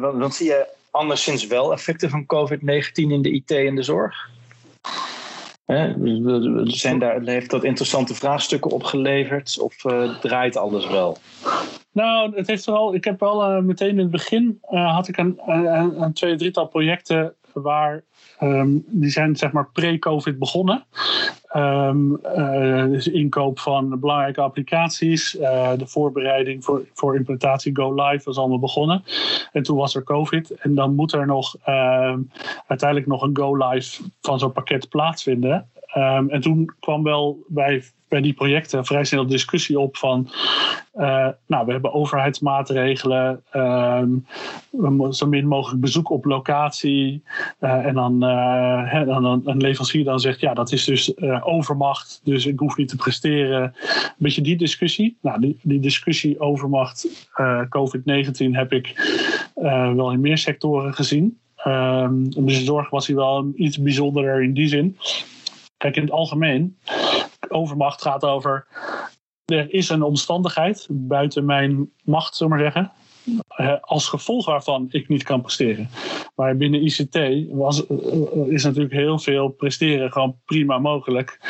wat, 0.00 0.14
wat 0.14 0.34
zie 0.34 0.46
je 0.46 0.66
anderszins 0.90 1.46
wel 1.46 1.72
effecten 1.72 2.10
van 2.10 2.26
COVID-19 2.34 2.92
in 2.92 3.22
de 3.22 3.30
IT 3.30 3.50
en 3.50 3.74
de 3.74 3.82
zorg? 3.82 4.28
Zijn 6.64 6.98
daar, 6.98 7.20
heeft 7.22 7.50
dat 7.50 7.64
interessante 7.64 8.14
vraagstukken 8.14 8.70
opgeleverd 8.70 9.58
of 9.60 9.84
uh, 9.84 10.18
draait 10.18 10.56
alles 10.56 10.88
wel? 10.88 11.16
Nou, 11.92 12.36
het 12.36 12.46
heeft 12.46 12.64
vooral. 12.64 12.94
Ik 12.94 13.04
heb 13.04 13.20
wel 13.20 13.56
uh, 13.56 13.62
meteen 13.62 13.88
in 13.88 13.98
het 13.98 14.10
begin 14.10 14.58
had 14.62 15.08
ik 15.08 15.16
een, 15.16 15.40
een, 15.46 16.02
een 16.02 16.12
twee, 16.12 16.36
drietal 16.36 16.66
projecten 16.66 17.34
waar 17.52 18.04
Ehm, 18.40 18.78
die 18.86 19.10
zijn 19.10 19.36
zeg 19.36 19.52
maar 19.52 19.70
pre-COVID 19.72 20.38
begonnen. 20.38 20.84
Um, 21.56 22.20
dus 22.90 23.08
inkoop 23.08 23.58
van 23.58 24.00
belangrijke 24.00 24.40
applicaties. 24.40 25.34
Uh, 25.34 25.72
de 25.76 25.86
voorbereiding 25.86 26.64
voor, 26.64 26.82
voor 26.94 27.16
implementatie 27.16 27.76
Go 27.76 27.94
Live 27.94 28.24
was 28.24 28.38
allemaal 28.38 28.58
begonnen. 28.58 29.04
En 29.52 29.62
toen 29.62 29.76
was 29.76 29.94
er 29.94 30.02
COVID. 30.02 30.50
En 30.50 30.74
dan 30.74 30.94
moet 30.94 31.12
er 31.12 31.26
nog 31.26 31.56
uh, 31.68 32.16
uiteindelijk 32.66 33.08
nog 33.08 33.22
een 33.22 33.36
Go 33.36 33.56
Live 33.56 34.02
van 34.20 34.38
zo'n 34.38 34.52
pakket 34.52 34.88
plaatsvinden. 34.88 35.68
Um, 35.96 36.30
en 36.30 36.40
toen 36.40 36.74
kwam 36.80 37.02
wel 37.02 37.44
bij 37.48 37.82
bij 38.10 38.20
die 38.20 38.32
projecten 38.32 38.84
vrij 38.84 39.04
snel 39.04 39.26
discussie 39.26 39.78
op 39.78 39.96
van, 39.96 40.28
uh, 40.94 41.28
nou, 41.46 41.66
we 41.66 41.72
hebben 41.72 41.92
overheidsmaatregelen, 41.92 43.42
um, 43.52 44.26
zo 45.10 45.26
min 45.26 45.46
mogelijk 45.46 45.80
bezoek 45.80 46.10
op 46.10 46.24
locatie. 46.24 47.22
Uh, 47.60 47.86
en 47.86 47.94
dan, 47.94 48.24
uh, 48.24 49.06
dan 49.06 49.42
een 49.44 49.60
leverancier 49.60 50.04
dan 50.04 50.20
zegt, 50.20 50.40
ja, 50.40 50.54
dat 50.54 50.72
is 50.72 50.84
dus 50.84 51.20
overmacht, 51.42 52.20
dus 52.24 52.46
ik 52.46 52.58
hoef 52.58 52.76
niet 52.76 52.88
te 52.88 52.96
presteren. 52.96 53.62
Een 53.62 54.14
beetje 54.16 54.42
die 54.42 54.56
discussie. 54.56 55.16
Nou, 55.22 55.40
die, 55.40 55.58
die 55.62 55.80
discussie 55.80 56.40
overmacht 56.40 57.28
COVID-19 57.68 58.50
heb 58.50 58.72
ik 58.72 58.94
wel 59.94 60.12
in 60.12 60.20
meer 60.20 60.38
sectoren 60.38 60.94
gezien. 60.94 61.38
Dus 62.28 62.58
de 62.58 62.64
zorg 62.64 62.90
was 62.90 63.06
hier 63.06 63.16
wel 63.16 63.52
iets 63.54 63.78
bijzonderer 63.78 64.42
in 64.42 64.54
die 64.54 64.68
zin. 64.68 64.96
Kijk, 65.80 65.96
in 65.96 66.02
het 66.02 66.10
algemeen 66.10 66.78
overmacht 67.48 68.02
gaat 68.02 68.24
over. 68.24 68.66
Er 69.44 69.72
is 69.72 69.88
een 69.88 70.02
omstandigheid 70.02 70.86
buiten 70.90 71.44
mijn 71.44 71.90
macht, 72.04 72.36
zullen 72.36 72.56
we 72.56 72.62
maar 72.62 72.72
zeggen. 72.72 72.92
Als 73.80 74.08
gevolg 74.08 74.46
waarvan 74.46 74.86
ik 74.90 75.08
niet 75.08 75.22
kan 75.22 75.40
presteren. 75.40 75.90
Maar 76.34 76.56
binnen 76.56 76.82
ICT 76.82 77.18
was, 77.50 77.86
is 78.48 78.64
natuurlijk 78.64 78.92
heel 78.92 79.18
veel 79.18 79.48
presteren 79.48 80.12
gewoon 80.12 80.36
prima 80.44 80.78
mogelijk. 80.78 81.40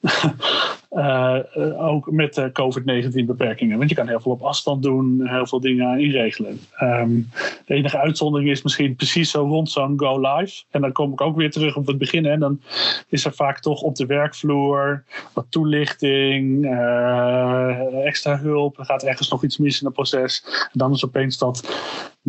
Uh, 0.90 1.38
ook 1.76 2.10
met 2.10 2.34
de 2.34 2.50
COVID-19 2.52 3.24
beperkingen. 3.24 3.78
Want 3.78 3.90
je 3.90 3.96
kan 3.96 4.08
heel 4.08 4.20
veel 4.20 4.32
op 4.32 4.42
afstand 4.42 4.82
doen, 4.82 5.28
heel 5.28 5.46
veel 5.46 5.60
dingen 5.60 6.00
inregelen. 6.00 6.60
Um, 6.82 7.28
de 7.66 7.74
enige 7.74 7.98
uitzondering 7.98 8.50
is 8.50 8.62
misschien 8.62 8.96
precies 8.96 9.30
zo 9.30 9.42
rond 9.42 9.70
zo'n 9.70 9.98
go 9.98 10.20
live. 10.20 10.62
En 10.70 10.80
dan 10.80 10.92
kom 10.92 11.12
ik 11.12 11.20
ook 11.20 11.36
weer 11.36 11.50
terug 11.50 11.76
op 11.76 11.86
het 11.86 11.98
begin. 11.98 12.26
En 12.26 12.40
dan 12.40 12.60
is 13.08 13.24
er 13.24 13.32
vaak 13.32 13.60
toch 13.60 13.80
op 13.82 13.96
de 13.96 14.06
werkvloer 14.06 15.04
wat 15.32 15.46
toelichting, 15.48 16.64
uh, 16.64 18.06
extra 18.06 18.38
hulp. 18.38 18.78
Er 18.78 18.84
gaat 18.84 19.02
ergens 19.02 19.28
nog 19.28 19.44
iets 19.44 19.58
mis 19.58 19.80
in 19.80 19.86
het 19.86 19.94
proces. 19.94 20.44
En 20.44 20.78
dan 20.78 20.92
is 20.92 21.04
opeens 21.04 21.38
dat 21.38 21.68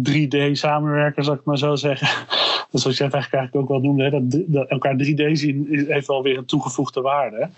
3D 0.10 0.52
samenwerken, 0.52 1.24
zou 1.24 1.38
ik 1.38 1.44
maar 1.44 1.58
zo 1.58 1.76
zeggen. 1.76 2.08
Dus 2.72 2.82
zoals 2.82 2.98
jij 2.98 3.06
het 3.06 3.16
eigenlijk 3.16 3.56
ook 3.56 3.68
wel 3.68 3.80
noemde, 3.80 4.10
dat, 4.10 4.44
dat, 4.48 4.70
elkaar 4.70 4.94
3D 4.94 5.32
zien 5.32 5.86
heeft 5.88 6.08
wel 6.08 6.24
weer 6.24 6.38
een 6.38 6.46
toegevoegde 6.46 7.02
waarde. 7.02 7.50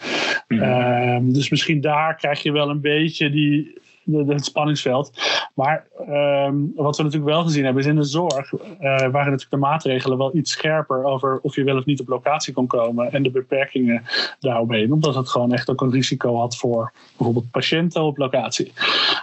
Mm. 0.47 0.61
Um, 0.61 1.33
dus 1.33 1.49
misschien 1.49 1.81
daar 1.81 2.15
krijg 2.15 2.43
je 2.43 2.51
wel 2.51 2.69
een 2.69 2.81
beetje 2.81 3.29
die, 3.29 3.80
het 4.13 4.45
spanningsveld. 4.45 5.11
Maar 5.53 5.87
ehm, 6.07 6.55
wat 6.75 6.97
we 6.97 7.03
natuurlijk 7.03 7.31
wel 7.31 7.43
gezien 7.43 7.63
hebben, 7.63 7.83
is 7.83 7.89
in 7.89 7.95
de 7.95 8.03
zorg 8.03 8.53
uh, 8.53 8.59
waren 8.79 9.11
natuurlijk 9.11 9.49
de 9.49 9.57
maatregelen 9.57 10.17
wel 10.17 10.35
iets 10.35 10.51
scherper 10.51 11.03
over 11.03 11.39
of 11.41 11.55
je 11.55 11.63
wel 11.63 11.77
of 11.77 11.85
niet 11.85 11.99
op 11.99 12.07
locatie 12.07 12.53
kon 12.53 12.67
komen 12.67 13.11
en 13.11 13.23
de 13.23 13.31
beperkingen 13.31 14.03
daaromheen. 14.39 14.93
Omdat 14.93 15.15
het 15.15 15.29
gewoon 15.29 15.53
echt 15.53 15.69
ook 15.69 15.81
een 15.81 15.91
risico 15.91 16.35
had 16.35 16.57
voor 16.57 16.91
bijvoorbeeld 17.17 17.51
patiënten 17.51 18.01
op 18.03 18.17
locatie, 18.17 18.73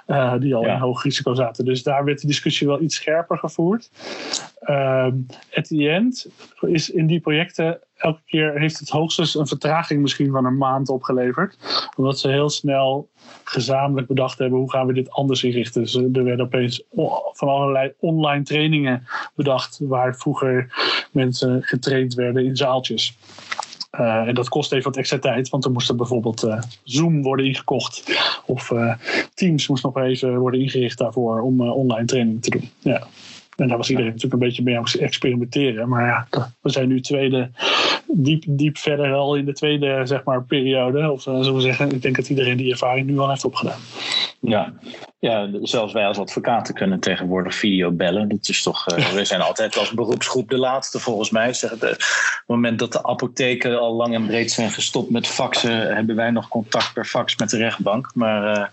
uh, 0.06 0.38
die 0.38 0.54
al 0.54 0.66
in 0.66 0.76
hoog 0.76 1.02
risico 1.02 1.34
zaten. 1.34 1.64
Dus 1.64 1.82
daar 1.82 2.04
werd 2.04 2.20
de 2.20 2.26
discussie 2.26 2.66
wel 2.66 2.80
iets 2.80 2.94
scherper 2.94 3.38
gevoerd. 3.38 3.90
Um, 4.70 5.26
at 5.54 5.64
the 5.64 5.88
end 5.88 6.26
is 6.60 6.90
in 6.90 7.06
die 7.06 7.20
projecten 7.20 7.80
elke 7.98 8.20
keer 8.26 8.58
heeft 8.58 8.78
het 8.78 8.88
hoogstens 8.88 9.34
een 9.34 9.46
vertraging 9.46 10.00
misschien 10.00 10.30
van 10.30 10.44
een 10.44 10.56
maand 10.56 10.88
opgeleverd. 10.88 11.58
Omdat 11.96 12.18
ze 12.18 12.28
heel 12.28 12.50
snel 12.50 13.08
gezamenlijk 13.44 14.06
bedacht 14.06 14.38
hebben 14.38 14.58
hoe 14.58 14.70
gaan 14.70 14.86
we 14.86 14.92
dit 14.92 15.10
anders 15.10 15.44
inrichten. 15.44 15.82
Dus 15.82 15.94
er 15.94 16.24
werden 16.24 16.44
opeens 16.44 16.82
van 17.32 17.48
allerlei 17.48 17.92
online 18.00 18.42
trainingen 18.42 19.06
bedacht 19.34 19.78
waar 19.82 20.16
vroeger 20.16 20.72
mensen 21.12 21.62
getraind 21.62 22.14
werden 22.14 22.44
in 22.44 22.56
zaaltjes. 22.56 23.16
Uh, 24.00 24.28
en 24.28 24.34
dat 24.34 24.48
kost 24.48 24.72
even 24.72 24.84
wat 24.84 24.98
extra 24.98 25.18
tijd, 25.18 25.48
want 25.48 25.64
er 25.64 25.70
moest 25.70 25.88
er 25.88 25.96
bijvoorbeeld 25.96 26.44
uh, 26.44 26.60
Zoom 26.82 27.22
worden 27.22 27.46
ingekocht. 27.46 28.18
Of 28.46 28.70
uh, 28.70 28.94
Teams 29.34 29.68
moest 29.68 29.82
nog 29.82 29.96
even 29.96 30.38
worden 30.38 30.60
ingericht 30.60 30.98
daarvoor 30.98 31.40
om 31.40 31.60
online 31.60 32.06
training 32.06 32.42
te 32.42 32.50
doen. 32.50 32.70
Ja. 32.78 33.06
En 33.60 33.68
daar 33.68 33.76
was 33.76 33.90
iedereen 33.90 34.10
natuurlijk 34.10 34.42
een 34.42 34.48
beetje 34.48 34.62
mee 34.62 34.76
aan 34.76 34.82
het 34.82 34.96
experimenteren. 34.96 35.88
Maar 35.88 36.06
ja, 36.06 36.26
we 36.60 36.70
zijn 36.70 36.88
nu 36.88 37.00
tweede, 37.00 37.50
diep, 38.06 38.44
diep 38.46 38.78
verder 38.78 39.12
al 39.12 39.36
in 39.36 39.44
de 39.44 39.52
tweede 39.52 40.00
zeg 40.04 40.24
maar, 40.24 40.44
periode. 40.44 41.10
Of 41.10 41.26
uh, 41.26 41.34
zullen 41.36 41.54
we 41.54 41.60
zeggen, 41.60 41.90
ik 41.90 42.02
denk 42.02 42.16
dat 42.16 42.28
iedereen 42.28 42.56
die 42.56 42.72
ervaring 42.72 43.06
nu 43.06 43.18
al 43.18 43.28
heeft 43.28 43.44
opgedaan. 43.44 43.78
Ja. 44.40 44.72
ja, 45.18 45.48
zelfs 45.62 45.92
wij 45.92 46.06
als 46.06 46.18
advocaten 46.18 46.74
kunnen 46.74 47.00
tegenwoordig 47.00 47.54
video 47.54 47.90
bellen. 47.90 48.28
Dat 48.28 48.48
is 48.48 48.62
toch, 48.62 48.86
uh, 48.98 49.08
we 49.14 49.24
zijn 49.24 49.40
altijd 49.40 49.76
als 49.76 49.92
beroepsgroep 49.92 50.50
de 50.50 50.58
laatste 50.58 50.98
volgens 50.98 51.30
mij. 51.30 51.52
Zeg, 51.52 51.72
op 51.72 51.80
het 51.80 52.42
moment 52.46 52.78
dat 52.78 52.92
de 52.92 53.02
apotheken 53.02 53.78
al 53.78 53.94
lang 53.94 54.14
en 54.14 54.26
breed 54.26 54.50
zijn 54.50 54.70
gestopt 54.70 55.10
met 55.10 55.26
faxen, 55.26 55.94
hebben 55.94 56.16
wij 56.16 56.30
nog 56.30 56.48
contact 56.48 56.92
per 56.92 57.04
fax 57.04 57.36
met 57.36 57.50
de 57.50 57.56
rechtbank. 57.56 58.10
Maar 58.14 58.58
uh, 58.58 58.64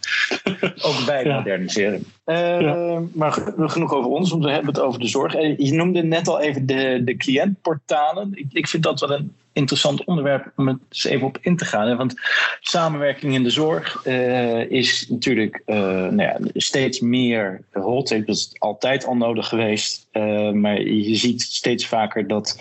ook 0.81 0.99
wij 1.05 1.23
ja. 1.25 1.35
moderniseren. 1.35 2.05
Uh, 2.25 2.61
ja. 2.61 3.01
Maar 3.13 3.31
genoeg 3.57 3.93
over 3.93 4.11
ons, 4.11 4.29
want 4.29 4.43
we 4.43 4.51
hebben 4.51 4.73
het 4.73 4.83
over 4.83 4.99
de 4.99 5.07
zorg. 5.07 5.33
Je 5.57 5.73
noemde 5.73 6.03
net 6.03 6.27
al 6.27 6.39
even 6.39 6.65
de, 6.65 7.01
de 7.03 7.17
cliëntportalen. 7.17 8.31
Ik, 8.33 8.47
ik 8.51 8.67
vind 8.67 8.83
dat 8.83 8.99
wel 8.99 9.11
een 9.11 9.35
interessant 9.55 10.03
onderwerp 10.03 10.51
om 10.55 10.67
het 10.67 10.77
eens 10.89 11.05
even 11.05 11.27
op 11.27 11.37
in 11.41 11.57
te 11.57 11.65
gaan. 11.65 11.97
Want 11.97 12.13
samenwerking 12.59 13.33
in 13.33 13.43
de 13.43 13.49
zorg 13.49 14.05
uh, 14.05 14.71
is 14.71 15.07
natuurlijk 15.09 15.61
uh, 15.65 15.75
nou 15.77 16.21
ja, 16.21 16.37
steeds 16.53 16.99
meer 16.99 17.61
hot. 17.71 18.09
Dat 18.09 18.27
is 18.27 18.55
altijd 18.57 19.05
al 19.05 19.15
nodig 19.15 19.47
geweest. 19.47 20.07
Uh, 20.13 20.51
maar 20.51 20.81
je 20.81 21.15
ziet 21.15 21.41
steeds 21.41 21.87
vaker 21.87 22.27
dat 22.27 22.57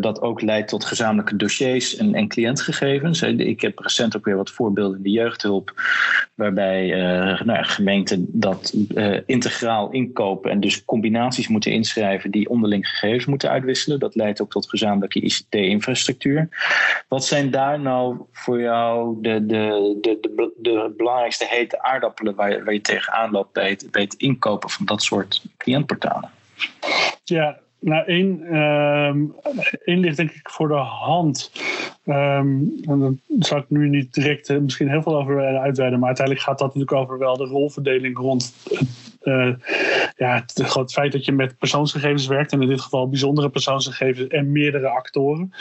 dat 0.00 0.20
ook 0.20 0.40
leidt 0.40 0.68
tot 0.68 0.84
gezamenlijke 0.84 1.36
dossiers 1.36 1.96
en, 1.96 2.14
en 2.14 2.28
cliëntgegevens. 2.28 3.22
Ik 3.22 3.60
heb 3.60 3.78
recent 3.78 4.16
ook 4.16 4.24
weer 4.24 4.36
wat 4.36 4.50
voorbeelden 4.50 4.96
in 4.96 5.02
de 5.02 5.10
jeugdhulp. 5.10 5.72
Waarbij 6.34 6.86
nou 7.44 7.52
ja, 7.52 7.62
gemeenten 7.62 8.26
dat 8.28 8.74
integraal 9.26 9.90
inkopen 9.90 10.50
en 10.50 10.60
dus 10.60 10.84
combinaties 10.84 11.48
moeten 11.48 11.72
inschrijven 11.72 12.30
die 12.30 12.48
onderling 12.48 12.88
gegevens 12.88 13.26
moeten 13.26 13.50
uitwisselen. 13.50 13.98
Dat 13.98 14.14
leidt 14.14 14.42
ook 14.42 14.50
tot 14.50 14.68
gezamenlijke 14.68 15.20
ICT-informatie 15.20 15.81
infrastructuur. 15.82 16.48
Wat 17.08 17.24
zijn 17.24 17.50
daar 17.50 17.80
nou 17.80 18.16
voor 18.32 18.60
jou 18.60 19.16
de, 19.20 19.46
de, 19.46 19.98
de, 20.00 20.52
de, 20.56 20.94
belangrijkste 20.96 21.46
hete 21.48 21.82
aardappelen 21.82 22.34
waar 22.34 22.50
je, 22.50 22.64
waar 22.64 22.74
je 22.74 22.80
tegenaan 22.80 23.30
loopt 23.30 23.52
bij 23.52 23.78
het, 23.92 24.14
inkopen 24.14 24.70
van 24.70 24.86
dat 24.86 25.02
soort 25.02 25.42
cliëntportalen? 25.56 26.30
Ja, 27.24 27.58
nou, 27.78 28.04
één, 28.06 28.56
um, 28.56 29.34
één 29.84 29.98
ligt 29.98 30.16
denk 30.16 30.30
ik 30.30 30.50
voor 30.50 30.68
de 30.68 30.74
hand. 30.74 31.52
Um, 32.06 32.74
en 32.82 33.00
daar 33.00 33.46
zal 33.46 33.58
ik 33.58 33.70
nu 33.70 33.88
niet 33.88 34.14
direct 34.14 34.48
uh, 34.48 34.58
misschien 34.58 34.88
heel 34.88 35.02
veel 35.02 35.16
over 35.16 35.58
uitweiden, 35.58 35.98
maar 35.98 36.08
uiteindelijk 36.08 36.46
gaat 36.46 36.58
dat 36.58 36.66
natuurlijk 36.66 36.92
over 36.92 37.18
wel 37.18 37.36
de 37.36 37.44
rolverdeling 37.44 38.18
rond 38.18 38.54
uh, 39.24 39.52
ja, 40.16 40.34
het, 40.34 40.74
het, 40.74 40.92
feit 40.92 41.12
dat 41.12 41.24
je 41.24 41.32
met 41.32 41.58
persoonsgegevens 41.58 42.26
werkt, 42.26 42.52
en 42.52 42.62
in 42.62 42.68
dit 42.68 42.80
geval 42.80 43.08
bijzondere 43.08 43.48
persoonsgegevens 43.48 44.28
en 44.28 44.52
meerdere 44.52 44.88
actoren. 44.88 45.52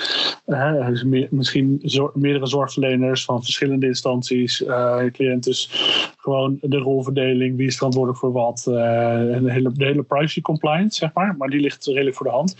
Uh, 0.47 0.87
dus 0.87 1.03
meer, 1.03 1.27
misschien 1.31 1.79
zor, 1.83 2.11
meerdere 2.13 2.47
zorgverleners 2.47 3.25
van 3.25 3.43
verschillende 3.43 3.85
instanties, 3.85 4.61
uh, 4.61 4.97
cliënten. 5.11 5.51
Dus 5.51 5.69
gewoon 6.17 6.57
de 6.61 6.77
rolverdeling, 6.77 7.57
wie 7.57 7.67
is 7.67 7.75
verantwoordelijk 7.75 8.21
voor 8.21 8.31
wat. 8.31 8.63
en 8.67 9.43
de 9.43 9.51
hele, 9.51 9.71
de 9.73 9.85
hele 9.85 10.03
privacy 10.03 10.41
compliance, 10.41 10.97
zeg 10.97 11.13
maar. 11.13 11.35
Maar 11.37 11.49
die 11.49 11.59
ligt 11.59 11.85
redelijk 11.85 12.15
voor 12.15 12.25
de 12.25 12.31
hand. 12.31 12.55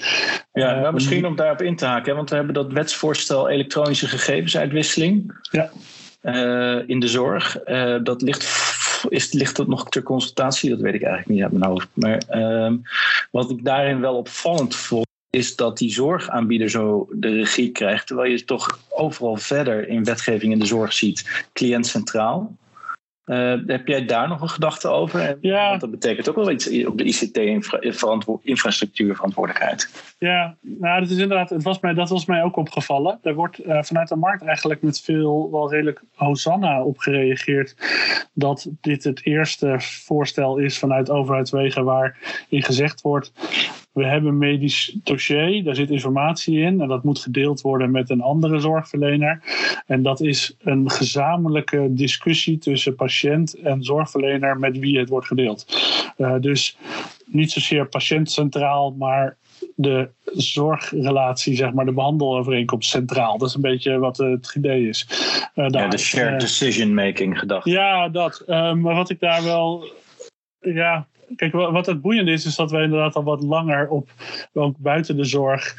Ja, 0.53 0.79
nou, 0.79 0.93
misschien 0.93 1.25
om 1.25 1.35
daarop 1.35 1.61
in 1.61 1.75
te 1.75 1.85
haken, 1.85 2.15
want 2.15 2.29
we 2.29 2.35
hebben 2.35 2.53
dat 2.53 2.71
wetsvoorstel 2.71 3.49
elektronische 3.49 4.07
gegevensuitwisseling. 4.07 5.39
Ja. 5.51 5.69
in 6.87 6.99
de 6.99 7.07
zorg. 7.07 7.57
dat 8.03 8.21
ligt 8.21 8.70
is, 9.09 9.31
ligt 9.31 9.55
dat 9.55 9.67
nog 9.67 9.89
ter 9.89 10.03
consultatie? 10.03 10.69
Dat 10.69 10.79
weet 10.79 10.93
ik 10.93 11.03
eigenlijk 11.03 11.33
niet 11.33 11.43
uit 11.43 11.51
mijn 11.51 11.71
hoofd. 11.71 11.87
Maar 11.93 12.23
uh, 12.31 12.73
wat 13.31 13.49
ik 13.49 13.63
daarin 13.63 13.99
wel 13.99 14.15
opvallend 14.15 14.75
vond, 14.75 15.09
is 15.29 15.55
dat 15.55 15.77
die 15.77 15.91
zorgaanbieder 15.91 16.69
zo 16.69 17.07
de 17.11 17.29
regie 17.29 17.71
krijgt. 17.71 18.07
Terwijl 18.07 18.31
je 18.31 18.43
toch 18.43 18.79
overal 18.89 19.37
verder 19.37 19.87
in 19.87 20.03
wetgeving 20.03 20.51
in 20.51 20.59
de 20.59 20.65
zorg 20.65 20.93
ziet, 20.93 21.45
cliënt 21.53 21.87
centraal. 21.87 22.55
Uh, 23.31 23.53
heb 23.65 23.87
jij 23.87 24.05
daar 24.05 24.27
nog 24.27 24.41
een 24.41 24.49
gedachte 24.49 24.87
over? 24.87 25.37
Ja. 25.41 25.69
Want 25.69 25.81
dat 25.81 25.91
betekent 25.91 26.29
ook 26.29 26.35
wel 26.35 26.51
iets 26.51 26.85
op 26.85 26.97
de 26.97 27.03
ICT-infrastructuur 27.03 29.15
verantwoordelijkheid. 29.15 30.15
Ja, 30.19 30.55
nou, 30.61 31.01
dat 31.01 31.09
is 31.09 31.17
inderdaad, 31.17 31.49
het 31.49 31.63
was 31.63 31.79
mij, 31.79 31.93
dat 31.93 32.09
was 32.09 32.25
mij 32.25 32.43
ook 32.43 32.55
opgevallen. 32.55 33.19
Er 33.21 33.33
wordt 33.33 33.65
uh, 33.65 33.83
vanuit 33.83 34.07
de 34.07 34.15
markt 34.15 34.43
eigenlijk 34.43 34.81
met 34.81 35.01
veel, 35.01 35.51
wel 35.51 35.71
redelijk 35.71 36.01
hosanna 36.15 36.83
op 36.83 36.97
gereageerd. 36.97 37.75
Dat 38.33 38.67
dit 38.81 39.03
het 39.03 39.25
eerste 39.25 39.75
voorstel 39.79 40.57
is 40.57 40.79
vanuit 40.79 41.09
overheidswegen 41.09 41.83
waarin 41.83 42.63
gezegd 42.63 43.01
wordt 43.01 43.31
we 43.91 44.05
hebben 44.05 44.29
een 44.29 44.37
medisch 44.37 44.97
dossier, 45.03 45.63
daar 45.63 45.75
zit 45.75 45.89
informatie 45.89 46.59
in 46.59 46.81
en 46.81 46.87
dat 46.87 47.03
moet 47.03 47.19
gedeeld 47.19 47.61
worden 47.61 47.91
met 47.91 48.09
een 48.09 48.21
andere 48.21 48.59
zorgverlener. 48.59 49.43
En 49.85 50.03
dat 50.03 50.21
is 50.21 50.55
een 50.59 50.89
gezamenlijke 50.89 51.87
discussie 51.89 52.57
tussen 52.57 52.95
patiënt 52.95 53.53
en 53.53 53.83
zorgverlener 53.83 54.59
met 54.59 54.79
wie 54.79 54.99
het 54.99 55.09
wordt 55.09 55.27
gedeeld. 55.27 55.65
Uh, 56.17 56.35
dus 56.39 56.77
niet 57.25 57.51
zozeer 57.51 57.87
patiënt 57.87 58.31
centraal, 58.31 58.91
maar 58.91 59.37
de 59.75 60.09
zorgrelatie, 60.33 61.55
zeg 61.55 61.73
maar, 61.73 61.85
de 61.85 61.93
behandelovereenkomst 61.93 62.89
centraal. 62.89 63.37
Dat 63.37 63.47
is 63.47 63.55
een 63.55 63.61
beetje 63.61 63.97
wat 63.97 64.17
het 64.17 64.53
idee 64.55 64.87
is. 64.87 65.07
Uh, 65.55 65.65
ja, 65.69 65.87
de 65.87 65.97
shared 65.97 66.33
uh, 66.33 66.39
decision 66.39 66.93
making 66.93 67.39
gedachte. 67.39 67.69
Ja, 67.69 68.09
dat. 68.09 68.43
maar 68.47 68.95
wat 68.95 69.09
ik 69.09 69.19
daar 69.19 69.43
wel 69.43 69.85
ja, 70.61 71.07
kijk, 71.35 71.53
wat 71.53 71.85
het 71.85 72.01
boeiend 72.01 72.27
is, 72.27 72.45
is 72.45 72.55
dat 72.55 72.71
wij 72.71 72.83
inderdaad 72.83 73.15
al 73.15 73.23
wat 73.23 73.41
langer 73.41 73.87
op, 73.87 74.09
ook 74.53 74.77
buiten 74.77 75.17
de 75.17 75.23
zorg, 75.23 75.75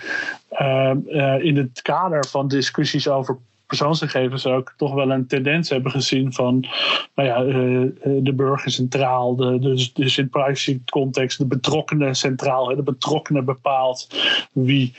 uh, 0.61 0.92
uh, 1.06 1.44
in 1.44 1.56
het 1.56 1.82
kader 1.82 2.26
van 2.26 2.49
discussies 2.49 3.09
over 3.09 3.38
persoonsgegevens 3.66 4.47
ook 4.47 4.75
toch 4.76 4.94
wel 4.94 5.11
een 5.11 5.26
tendens 5.26 5.68
hebben 5.68 5.90
gezien 5.90 6.32
van 6.32 6.66
nou 7.14 7.28
ja, 7.28 7.42
uh, 7.42 7.88
de 8.23 8.32
burger 8.35 8.71
centraal, 8.71 9.37
de, 9.37 9.59
dus, 9.59 9.92
dus 9.92 10.18
in 10.18 10.28
privacy 10.28 10.80
context 10.85 11.38
de 11.38 11.47
betrokkenen 11.47 12.14
centraal. 12.14 12.76
De 12.76 12.82
betrokkenen 12.82 13.44
bepaalt 13.44 14.09
wie 14.52 14.94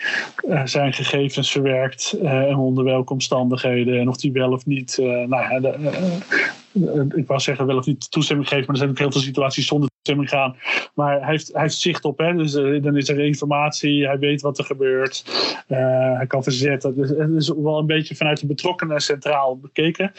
zijn 0.63 0.93
gegevens 0.93 1.51
verwerkt 1.51 2.17
en 2.21 2.55
onder 2.55 2.83
welke 2.83 3.13
omstandigheden 3.13 3.99
en 3.99 4.07
of 4.07 4.17
die 4.17 4.31
wel 4.31 4.51
of 4.51 4.65
niet 4.65 4.97
nou 4.97 5.29
ja, 5.29 5.59
de, 5.59 7.11
ik 7.15 7.27
wou 7.27 7.39
zeggen 7.39 7.65
wel 7.65 7.77
of 7.77 7.85
niet 7.85 8.11
toestemming 8.11 8.47
geeft, 8.47 8.67
maar 8.67 8.75
er 8.75 8.81
zijn 8.81 8.89
ook 8.89 8.99
heel 8.99 9.11
veel 9.11 9.21
situaties 9.21 9.67
zonder 9.67 9.91
gaan. 10.03 10.55
Maar 10.93 11.19
hij 11.19 11.29
heeft, 11.31 11.53
hij 11.53 11.61
heeft 11.61 11.75
zicht 11.75 12.05
op, 12.05 12.17
hè? 12.17 12.33
dus 12.33 12.55
uh, 12.55 12.83
dan 12.83 12.97
is 12.97 13.09
er 13.09 13.19
informatie, 13.19 14.05
hij 14.05 14.19
weet 14.19 14.41
wat 14.41 14.57
er 14.57 14.65
gebeurt, 14.65 15.23
uh, 15.67 15.77
hij 16.17 16.27
kan 16.27 16.43
verzetten. 16.43 16.95
Dus 16.95 17.09
het 17.09 17.29
is 17.29 17.49
wel 17.49 17.77
een 17.77 17.85
beetje 17.85 18.15
vanuit 18.15 18.39
de 18.39 18.45
betrokkenen 18.45 19.01
centraal 19.01 19.57
bekeken. 19.57 20.11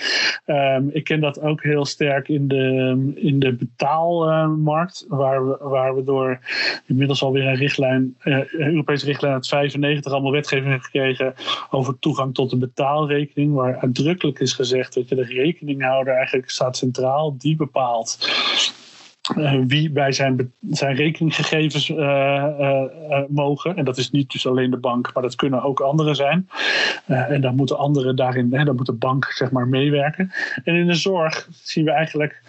Um, 0.47 0.91
ik 0.93 1.05
ken 1.05 1.21
dat 1.21 1.41
ook 1.41 1.63
heel 1.63 1.85
sterk 1.85 2.29
in 2.29 2.49
de, 2.49 3.13
in 3.15 3.39
de 3.39 3.53
betaalmarkt, 3.53 5.05
waar, 5.09 5.49
we, 5.49 5.57
waar 5.61 5.95
we 5.95 6.05
door 6.05 6.39
inmiddels 6.87 7.23
alweer 7.23 7.47
een 7.47 7.55
richtlijn, 7.55 8.17
Europese 8.51 9.07
richtlijn 9.07 9.33
uit 9.33 9.49
95 9.49 10.13
allemaal 10.13 10.33
wetgeving 10.33 10.69
hebben 10.69 10.85
gekregen 10.85 11.35
over 11.71 11.99
toegang 11.99 12.35
tot 12.35 12.51
de 12.51 12.57
betaalrekening, 12.57 13.55
waar 13.55 13.77
uitdrukkelijk 13.77 14.39
is 14.39 14.53
gezegd 14.53 14.95
dat 14.95 15.09
je 15.09 15.15
de 15.15 15.23
rekeninghouder 15.23 16.15
eigenlijk 16.15 16.51
staat 16.51 16.77
centraal, 16.77 17.37
die 17.39 17.57
bepaalt 17.57 18.19
uh, 19.37 19.55
wie 19.67 19.91
bij 19.91 20.13
zijn, 20.13 20.53
zijn 20.69 20.97
rekeninggegevens 20.97 21.89
uh, 21.89 21.97
uh, 21.99 22.83
mogen. 23.29 23.77
En 23.77 23.85
dat 23.85 23.99
is 23.99 24.11
niet 24.11 24.31
dus 24.31 24.47
alleen 24.47 24.71
de 24.71 24.77
bank, 24.77 25.11
maar 25.15 25.23
dat 25.23 25.35
kunnen 25.35 25.63
ook 25.63 25.81
anderen 25.81 26.17
zijn. 26.17 26.49
en 27.07 27.41
dan 27.41 27.55
moeten 27.55 27.79
anderen 27.79 28.17
daarin, 28.17 28.55
hè, 28.55 28.65
dan 28.65 28.77
moet 28.77 28.87
de 28.87 28.93
bank 28.93 29.25
zeg 29.25 29.51
maar 29.51 29.69
meewerken. 29.69 30.33
En 30.65 30.75
in 30.75 30.87
de 30.87 30.95
zorg 30.95 31.49
zien 31.51 31.85
we 31.85 31.91
eigenlijk 31.91 32.43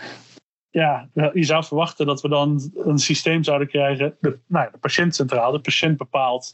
ja, 0.70 1.10
je 1.34 1.44
zou 1.44 1.64
verwachten 1.64 2.06
dat 2.06 2.22
we 2.22 2.30
dan 2.30 2.72
een 2.76 3.00
systeem 3.00 3.44
zouden 3.44 3.68
krijgen. 3.68 4.16
De, 4.20 4.38
nou, 4.48 4.72
de 4.72 4.78
patiënt 4.78 5.16
centraal, 5.16 5.52
de 5.52 5.60
patiënt 5.60 5.98
bepaalt 5.98 6.54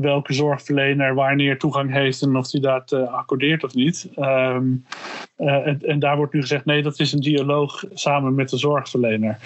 welke 0.00 0.32
zorgverlener 0.32 1.14
wanneer 1.14 1.58
toegang 1.58 1.92
heeft 1.92 2.22
en 2.22 2.36
of 2.36 2.50
die 2.50 2.60
dat 2.60 2.92
uh, 2.92 3.12
accordeert 3.12 3.64
of 3.64 3.74
niet. 3.74 4.08
Um, 4.16 4.84
uh, 5.38 5.66
en, 5.82 5.98
daar 5.98 6.16
wordt 6.16 6.32
nu 6.32 6.40
gezegd: 6.40 6.64
nee, 6.64 6.82
dat 6.82 7.00
is 7.00 7.12
een 7.12 7.20
dialoog 7.20 7.84
samen 7.92 8.34
met 8.34 8.48
de 8.48 8.56
zorgverlener. 8.56 9.38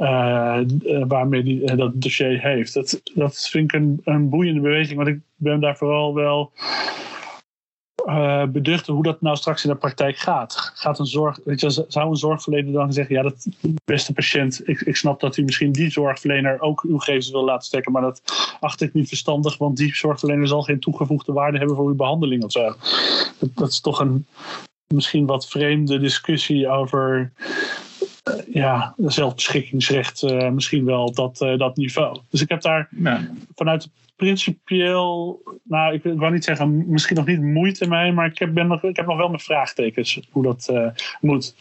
Uh, 0.00 0.60
waarmee 1.08 1.42
die 1.42 1.76
dat 1.76 2.02
dossier 2.02 2.40
heeft. 2.40 2.74
Dat, 2.74 3.00
dat 3.14 3.48
vind 3.50 3.72
ik 3.74 3.80
een, 3.80 4.00
een 4.04 4.28
boeiende 4.28 4.60
beweging, 4.60 4.96
want 4.96 5.08
ik 5.08 5.20
ben 5.36 5.60
daar 5.60 5.76
vooral 5.76 6.14
wel 6.14 6.52
uh, 8.06 8.44
beduchten 8.44 8.94
hoe 8.94 9.02
dat 9.02 9.20
nou 9.20 9.36
straks 9.36 9.64
in 9.64 9.70
de 9.70 9.76
praktijk 9.76 10.16
gaat. 10.16 10.72
Gaat 10.74 10.98
een 10.98 11.06
zorg, 11.06 11.38
weet 11.44 11.60
je, 11.60 11.84
zou 11.88 12.10
een 12.10 12.16
zorgverlener 12.16 12.72
dan 12.72 12.92
zeggen: 12.92 13.14
Ja, 13.14 13.22
dat 13.22 13.46
beste 13.84 14.12
patiënt, 14.12 14.68
ik, 14.68 14.80
ik 14.80 14.96
snap 14.96 15.20
dat 15.20 15.36
u 15.36 15.42
misschien 15.44 15.72
die 15.72 15.90
zorgverlener 15.90 16.60
ook 16.60 16.82
uw 16.82 16.98
gegevens 16.98 17.30
wil 17.30 17.44
laten 17.44 17.66
stekken, 17.66 17.92
maar 17.92 18.02
dat 18.02 18.22
acht 18.60 18.80
ik 18.80 18.94
niet 18.94 19.08
verstandig, 19.08 19.58
want 19.58 19.76
die 19.76 19.94
zorgverlener 19.94 20.48
zal 20.48 20.62
geen 20.62 20.80
toegevoegde 20.80 21.32
waarde 21.32 21.58
hebben 21.58 21.76
voor 21.76 21.88
uw 21.88 21.94
behandeling 21.94 22.44
of 22.44 22.52
zo. 22.52 22.74
Dat, 23.38 23.50
dat 23.54 23.68
is 23.68 23.80
toch 23.80 24.00
een 24.00 24.26
misschien 24.92 25.26
wat 25.26 25.48
vreemde 25.48 25.98
discussie 25.98 26.68
over. 26.68 27.32
Uh, 28.28 28.54
ja, 28.54 28.94
zelfbeschikkingsrecht, 28.96 30.22
uh, 30.22 30.50
misschien 30.50 30.84
wel 30.84 31.12
dat, 31.12 31.36
dat 31.56 31.76
niveau. 31.76 32.18
Dus 32.30 32.40
ik 32.40 32.48
heb 32.48 32.60
daar 32.60 32.88
ja. 32.90 33.30
vanuit 33.54 33.88
principieel, 34.16 35.42
nou, 35.62 35.94
ik, 35.94 36.04
ik 36.04 36.18
wou 36.18 36.32
niet 36.32 36.44
zeggen, 36.44 36.90
misschien 36.90 37.16
nog 37.16 37.26
niet 37.26 37.40
moeite 37.40 37.88
mee, 37.88 38.12
maar 38.12 38.26
ik 38.26 38.38
heb, 38.38 38.54
ben 38.54 38.66
nog, 38.66 38.82
ik 38.82 38.96
heb 38.96 39.06
nog 39.06 39.16
wel 39.16 39.28
mijn 39.28 39.40
vraagtekens 39.40 40.20
hoe 40.30 40.42
dat 40.42 40.68
uh, 40.70 40.86
moet. 41.20 41.54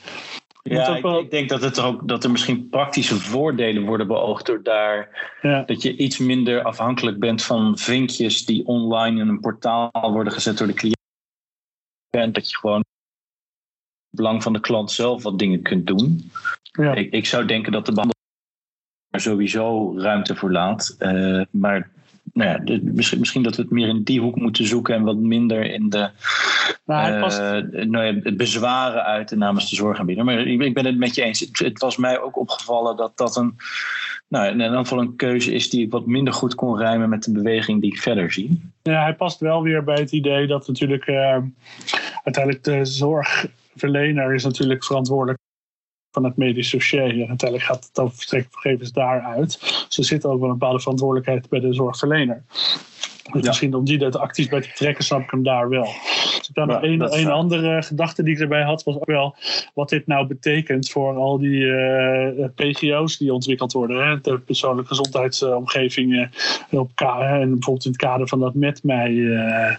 Ja, 0.64 0.96
ik, 0.96 1.02
wel... 1.02 1.20
ik, 1.20 1.32
denk 1.32 1.50
dat, 1.50 1.62
het 1.62 1.78
er 1.78 1.86
ook, 1.86 2.08
dat 2.08 2.24
er 2.24 2.32
misschien 2.32 2.70
praktische 2.70 3.16
voordelen 3.16 3.86
worden 3.86 4.08
beoogd 4.08 4.46
door 4.46 4.64
daar 4.64 5.30
ja. 5.42 5.64
dat 5.64 5.82
je 5.82 5.96
iets 5.96 6.18
minder 6.18 6.64
afhankelijk 6.64 7.20
bent 7.20 7.44
van 7.44 7.78
vinkjes 7.78 8.46
die 8.46 8.66
online 8.66 9.20
in 9.20 9.28
een 9.28 9.40
portaal 9.40 10.12
worden 10.12 10.34
gezet 10.34 10.58
door 10.58 10.68
de 10.68 10.74
cliënt. 10.74 11.00
En 12.10 12.32
dat 12.32 12.50
je 12.50 12.58
gewoon 12.58 12.84
belang 14.12 14.44
van 14.44 14.54
de 14.54 14.60
klant 14.60 14.92
zelf 14.92 15.24
wat 15.24 15.40
dingen 15.40 15.62
kunt 15.62 15.88
doen. 15.88 16.32
Ja. 16.72 16.96
Ik, 16.96 17.12
ik 17.12 17.26
zou 17.26 17.46
denken 17.46 17.72
dat 17.72 17.86
de 17.86 17.92
behandeling 17.92 18.20
er 19.10 19.22
sowieso 19.22 19.94
ruimte 19.98 20.36
voor 20.36 20.52
laat. 20.52 20.96
Uh, 21.00 21.42
maar 21.52 21.90
nou 22.34 22.50
ja, 22.50 22.80
misschien, 22.82 23.20
misschien, 23.20 23.44
dat 23.44 23.56
we 23.56 23.62
het 23.62 23.72
meer 23.72 23.88
in 23.88 24.04
die 24.04 24.20
hoek 24.20 24.36
moeten 24.36 24.68
zoeken 24.68 24.96
en 24.96 25.04
wat 25.04 25.18
minder 25.18 25.72
in 25.74 25.90
de 25.90 26.10
nou, 26.86 27.20
past... 27.20 27.40
uh, 27.40 27.86
nou 27.86 28.06
ja, 28.06 28.20
het 28.24 28.38
bezwaren 28.38 29.04
uit 29.04 29.32
namens 29.32 29.70
de 29.70 29.76
zorgaanbieder. 29.76 30.26
Maar 30.26 30.40
ik 30.40 30.74
ben 30.74 30.86
het 30.86 30.98
met 30.98 31.16
je 31.16 31.22
eens. 31.22 31.40
Het, 31.40 31.60
het 31.60 31.80
was 31.80 31.98
mij 31.98 32.22
ook 32.22 32.40
opgevallen 32.40 32.96
dat 32.96 33.18
dat 33.18 33.36
een, 33.36 33.56
nou, 34.28 34.48
in 34.48 34.60
ieder 34.60 34.78
geval 34.78 35.00
een 35.00 35.16
keuze 35.16 35.54
is 35.54 35.70
die 35.70 35.86
ik 35.86 35.92
wat 35.92 36.06
minder 36.06 36.34
goed 36.34 36.56
kon 36.56 36.78
rijmen 36.78 37.10
met 37.10 37.24
de 37.24 37.32
beweging 37.32 37.82
die 37.82 37.92
ik 37.92 38.02
verder 38.02 38.32
zie. 38.32 38.72
Ja, 38.82 39.02
hij 39.02 39.16
past 39.16 39.40
wel 39.40 39.62
weer 39.62 39.84
bij 39.84 40.00
het 40.00 40.12
idee 40.12 40.48
dat 40.48 40.68
natuurlijk 40.68 41.08
uh, 41.08 41.38
uiteindelijk 42.24 42.64
de 42.64 42.86
zorgverlener 43.72 44.34
is 44.34 44.44
natuurlijk 44.44 44.84
verantwoordelijk 44.84 45.40
van 46.12 46.24
het 46.24 46.38
medisch 46.38 46.72
dossier. 46.72 47.22
En 47.22 47.28
uiteindelijk 47.28 47.64
gaat 47.64 47.86
het 47.86 48.00
over 48.00 48.16
verstrekkingsgegevens 48.16 48.92
daaruit. 48.92 49.60
Dus 49.88 49.98
er 49.98 50.04
zit 50.04 50.26
ook 50.26 50.40
wel 50.40 50.50
een 50.50 50.58
bepaalde 50.58 50.80
verantwoordelijkheid 50.80 51.50
bij 51.50 51.60
de 51.60 51.74
zorgverlener. 51.74 52.44
Dus 53.34 53.42
ja. 53.42 53.48
misschien 53.48 53.74
om 53.74 53.86
die 53.86 53.98
dat 53.98 54.18
actief 54.18 54.50
bij 54.50 54.62
te 54.62 54.72
trekken, 54.76 55.04
snap 55.04 55.22
ik 55.22 55.32
hem 55.32 55.44
daar 55.44 55.70
wel. 55.70 55.90
Dus 56.38 56.50
dan 56.54 56.84
een, 56.84 57.20
een 57.20 57.32
andere 57.32 57.84
gedachte 57.84 58.24
die 58.24 58.34
ik 58.34 58.40
erbij 58.40 58.64
had, 58.64 58.84
was 58.84 58.96
ook 58.96 59.06
wel 59.06 59.36
wat 59.74 59.90
dit 59.90 60.08
nou 60.08 60.28
betekent 60.28 60.90
voor 60.90 61.16
al 61.16 61.38
die 61.38 61.60
uh, 61.60 62.46
PGO's 62.56 63.18
die 63.18 63.34
ontwikkeld 63.34 63.72
worden. 63.72 64.08
Hè? 64.08 64.22
De 64.22 64.40
persoonlijke 64.40 64.90
gezondheidsomgevingen 64.90 66.32
op 66.70 66.90
en 67.00 67.50
bijvoorbeeld 67.50 67.86
in 67.86 67.92
het 67.92 68.02
kader 68.02 68.28
van 68.28 68.40
dat 68.40 68.54
met 68.54 68.84
mij 68.84 69.12
uh, 69.12 69.76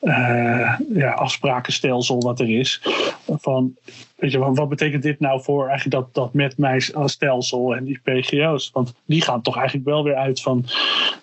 uh, 0.00 0.78
ja, 0.94 1.12
afsprakenstelsel 1.12 2.20
wat 2.20 2.40
er 2.40 2.58
is. 2.58 2.82
Van 3.26 3.76
Weet 4.18 4.32
je, 4.32 4.38
wat 4.38 4.68
betekent 4.68 5.02
dit 5.02 5.20
nou 5.20 5.42
voor 5.42 5.68
eigenlijk 5.68 5.90
dat, 5.90 6.14
dat 6.14 6.34
met 6.34 6.58
mij 6.58 6.80
stelsel 7.04 7.76
en 7.76 7.84
die 7.84 8.00
PGO's? 8.02 8.70
Want 8.70 8.94
die 9.06 9.22
gaan 9.22 9.42
toch 9.42 9.56
eigenlijk 9.56 9.86
wel 9.86 10.04
weer 10.04 10.14
uit 10.14 10.40
van 10.40 10.64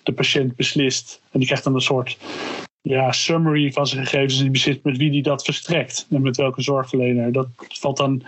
de 0.02 0.12
patiënt 0.12 0.56
beslist. 0.56 1.20
En 1.30 1.38
die 1.38 1.46
krijgt 1.46 1.64
dan 1.64 1.74
een 1.74 1.80
soort 1.80 2.18
ja, 2.82 3.12
summary 3.12 3.72
van 3.72 3.86
zijn 3.86 4.06
gegevens 4.06 4.38
die 4.38 4.50
bezit 4.50 4.84
met 4.84 4.96
wie 4.96 5.10
die 5.10 5.22
dat 5.22 5.44
verstrekt. 5.44 6.06
En 6.10 6.22
met 6.22 6.36
welke 6.36 6.62
zorgverlener. 6.62 7.32
Dat 7.32 7.48
valt 7.56 7.96
dan 7.96 8.22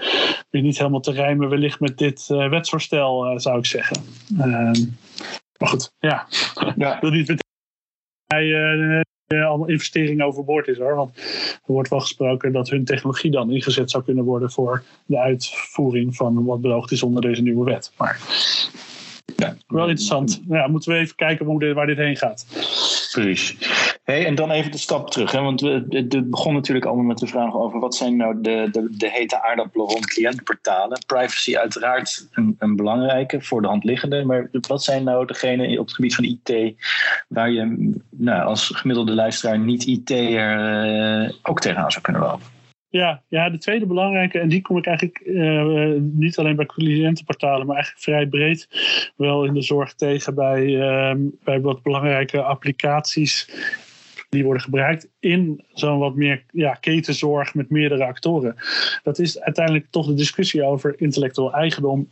weer 0.50 0.62
niet 0.62 0.78
helemaal 0.78 1.00
te 1.00 1.12
rijmen 1.12 1.48
wellicht 1.48 1.80
met 1.80 1.98
dit 1.98 2.28
uh, 2.32 2.48
wetsvoorstel, 2.48 3.32
uh, 3.32 3.38
zou 3.38 3.58
ik 3.58 3.66
zeggen. 3.66 4.04
Uh, 4.32 4.72
maar 5.58 5.68
goed, 5.68 5.92
ja. 5.98 6.26
ja. 6.76 6.98
Niet 7.00 7.28
meteen 7.28 7.46
hij 8.26 9.04
allemaal 9.28 9.68
investeringen 9.68 10.26
overboord 10.26 10.68
is 10.68 10.78
hoor. 10.78 10.94
Want 10.94 11.16
er 11.66 11.72
wordt 11.72 11.88
wel 11.88 12.00
gesproken 12.00 12.52
dat 12.52 12.70
hun 12.70 12.84
technologie 12.84 13.30
dan 13.30 13.50
ingezet 13.50 13.90
zou 13.90 14.04
kunnen 14.04 14.24
worden 14.24 14.50
voor 14.50 14.82
de 15.06 15.18
uitvoering 15.18 16.16
van 16.16 16.44
wat 16.44 16.60
beloogd 16.60 16.90
is 16.90 17.02
onder 17.02 17.22
deze 17.22 17.42
nieuwe 17.42 17.64
wet. 17.64 17.92
Maar 17.96 18.20
ja, 19.36 19.56
wel 19.66 19.88
interessant. 19.88 20.42
Ja, 20.48 20.66
moeten 20.66 20.92
we 20.92 20.98
even 20.98 21.16
kijken 21.16 21.46
hoe 21.46 21.58
dit, 21.58 21.74
waar 21.74 21.86
dit 21.86 21.96
heen 21.96 22.16
gaat. 22.16 22.46
Precies. 23.12 23.56
En 24.08 24.34
dan 24.34 24.50
even 24.50 24.70
de 24.70 24.78
stap 24.78 25.10
terug. 25.10 25.32
Hè? 25.32 25.40
Want 25.40 25.60
het 25.60 26.30
begon 26.30 26.54
natuurlijk 26.54 26.86
allemaal 26.86 27.04
met 27.04 27.18
de 27.18 27.26
vraag 27.26 27.54
over 27.54 27.80
wat 27.80 27.94
zijn 27.94 28.16
nou 28.16 28.40
de, 28.40 28.68
de, 28.72 28.88
de 28.96 29.10
hete 29.10 29.42
aardappelen 29.42 29.86
rond 29.86 30.06
cliëntportalen. 30.06 30.98
Privacy 31.06 31.56
uiteraard 31.56 32.28
een, 32.32 32.56
een, 32.58 32.76
belangrijke, 32.76 33.40
voor 33.40 33.62
de 33.62 33.68
hand 33.68 33.84
liggende. 33.84 34.24
Maar 34.24 34.48
wat 34.68 34.84
zijn 34.84 35.04
nou 35.04 35.26
degenen 35.26 35.78
op 35.78 35.86
het 35.86 35.94
gebied 35.94 36.14
van 36.14 36.24
IT 36.24 36.74
waar 37.28 37.50
je 37.50 37.92
nou, 38.10 38.44
als 38.44 38.66
gemiddelde 38.74 39.12
luisteraar 39.12 39.58
niet 39.58 39.84
IT'er 39.84 41.22
uh, 41.22 41.30
ook 41.42 41.60
tegenaan 41.60 41.90
zou 41.90 42.04
kunnen 42.04 42.22
lopen? 42.22 42.46
Ja, 42.90 43.22
ja, 43.28 43.50
de 43.50 43.58
tweede 43.58 43.86
belangrijke, 43.86 44.38
en 44.38 44.48
die 44.48 44.62
kom 44.62 44.76
ik 44.76 44.86
eigenlijk 44.86 45.20
uh, 45.24 45.92
niet 46.00 46.38
alleen 46.38 46.56
bij 46.56 46.66
cliëntenportalen, 46.66 47.66
maar 47.66 47.76
eigenlijk 47.76 48.04
vrij 48.04 48.26
breed 48.26 48.68
wel 49.16 49.44
in 49.44 49.54
de 49.54 49.62
zorg 49.62 49.94
tegen 49.94 50.34
bij, 50.34 50.64
uh, 50.64 51.14
bij 51.44 51.60
wat 51.60 51.82
belangrijke 51.82 52.42
applicaties 52.42 53.48
die 54.28 54.44
worden 54.44 54.62
gebruikt 54.62 55.08
in 55.20 55.64
zo'n 55.72 55.98
wat 55.98 56.14
meer 56.14 56.44
ja, 56.52 56.74
ketenzorg 56.74 57.54
met 57.54 57.70
meerdere 57.70 58.04
actoren. 58.04 58.56
Dat 59.02 59.18
is 59.18 59.40
uiteindelijk 59.40 59.86
toch 59.90 60.06
de 60.06 60.14
discussie 60.14 60.64
over 60.64 60.94
intellectueel 61.00 61.52
eigendom 61.52 62.08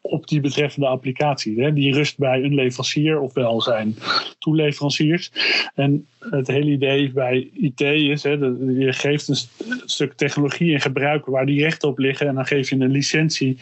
op 0.00 0.28
die 0.28 0.40
betreffende 0.40 0.86
applicatie. 0.86 1.72
Die 1.72 1.92
rust 1.92 2.18
bij 2.18 2.42
een 2.42 2.54
leverancier 2.54 3.20
ofwel 3.20 3.60
zijn 3.60 3.96
toeleveranciers. 4.38 5.32
En 5.74 6.06
het 6.18 6.46
hele 6.46 6.70
idee 6.70 7.12
bij 7.12 7.50
IT 7.52 7.80
is, 7.80 8.22
hè, 8.22 8.30
je 8.30 8.92
geeft 8.92 9.28
een 9.28 9.36
stuk 9.84 10.12
technologie 10.12 10.72
in 10.72 10.80
gebruik 10.80 11.26
waar 11.26 11.46
die 11.46 11.60
rechten 11.60 11.88
op 11.88 11.98
liggen 11.98 12.28
en 12.28 12.34
dan 12.34 12.46
geef 12.46 12.70
je 12.70 12.76
een 12.76 12.90
licentie 12.90 13.58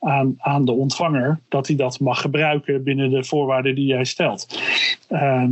aan, 0.00 0.34
aan 0.38 0.64
de 0.64 0.72
ontvanger 0.72 1.40
dat 1.48 1.66
hij 1.66 1.76
dat 1.76 2.00
mag 2.00 2.20
gebruiken 2.20 2.82
binnen 2.82 3.10
de 3.10 3.24
voorwaarden 3.24 3.74
die 3.74 3.86
jij 3.86 4.04
stelt. 4.04 4.60
Uh, 5.14 5.44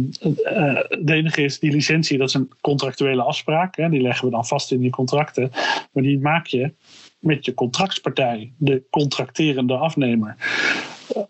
het 0.89 1.11
enige 1.11 1.43
is, 1.43 1.59
die 1.59 1.73
licentie 1.73 2.19
dat 2.19 2.29
is 2.29 2.35
een 2.35 2.51
contractuele 2.61 3.23
afspraak, 3.23 3.77
hè, 3.77 3.89
die 3.89 4.01
leggen 4.01 4.25
we 4.25 4.31
dan 4.31 4.47
vast 4.47 4.73
in 4.73 4.81
die 4.81 4.91
contracten, 4.91 5.51
maar 5.93 6.03
die 6.03 6.19
maak 6.19 6.47
je 6.47 6.73
met 7.19 7.45
je 7.45 7.55
contractspartij, 7.55 8.53
de 8.59 8.83
contracterende 8.91 9.75
afnemer. 9.75 10.37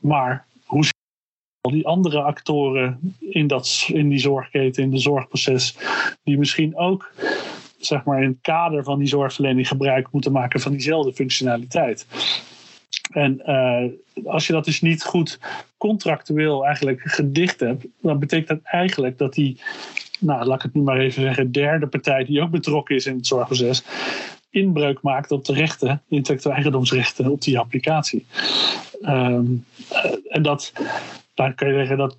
Maar 0.00 0.46
hoe 0.64 0.84
al 1.60 1.70
die 1.70 1.86
andere 1.86 2.20
actoren 2.20 3.16
in, 3.20 3.46
dat, 3.46 3.88
in 3.92 4.08
die 4.08 4.18
zorgketen, 4.18 4.82
in 4.82 4.90
de 4.90 4.98
zorgproces, 4.98 5.76
die 6.22 6.38
misschien 6.38 6.76
ook 6.76 7.12
zeg 7.78 8.04
maar, 8.04 8.22
in 8.22 8.28
het 8.28 8.40
kader 8.40 8.84
van 8.84 8.98
die 8.98 9.08
zorgverlening 9.08 9.68
gebruik 9.68 10.08
moeten 10.10 10.32
maken 10.32 10.60
van 10.60 10.72
diezelfde 10.72 11.12
functionaliteit. 11.12 12.06
En 13.14 13.42
uh, 13.46 14.26
als 14.32 14.46
je 14.46 14.52
dat 14.52 14.64
dus 14.64 14.80
niet 14.80 15.04
goed 15.04 15.38
contractueel 15.76 16.66
eigenlijk 16.66 17.00
gedicht 17.04 17.60
hebt, 17.60 17.86
dan 18.00 18.18
betekent 18.18 18.48
dat 18.48 18.58
eigenlijk 18.62 19.18
dat 19.18 19.32
die, 19.34 19.60
nou 20.20 20.44
laat 20.44 20.56
ik 20.56 20.62
het 20.62 20.74
nu 20.74 20.82
maar 20.82 20.98
even 20.98 21.22
zeggen, 21.22 21.52
derde 21.52 21.86
partij 21.86 22.24
die 22.24 22.40
ook 22.40 22.50
betrokken 22.50 22.96
is 22.96 23.06
in 23.06 23.16
het 23.16 23.26
zorgproces, 23.26 23.84
inbreuk 24.52 25.02
maakt 25.02 25.30
op 25.30 25.44
de 25.44 25.52
rechten, 25.52 26.02
intellectuele 26.08 26.54
eigendomsrechten 26.54 27.30
op 27.30 27.42
die 27.42 27.58
applicatie. 27.58 28.26
Um, 29.02 29.64
en 30.28 30.42
dat, 30.42 30.72
dan 31.34 31.54
kan 31.54 31.68
je 31.68 31.74
zeggen 31.74 31.96
dat 31.96 32.16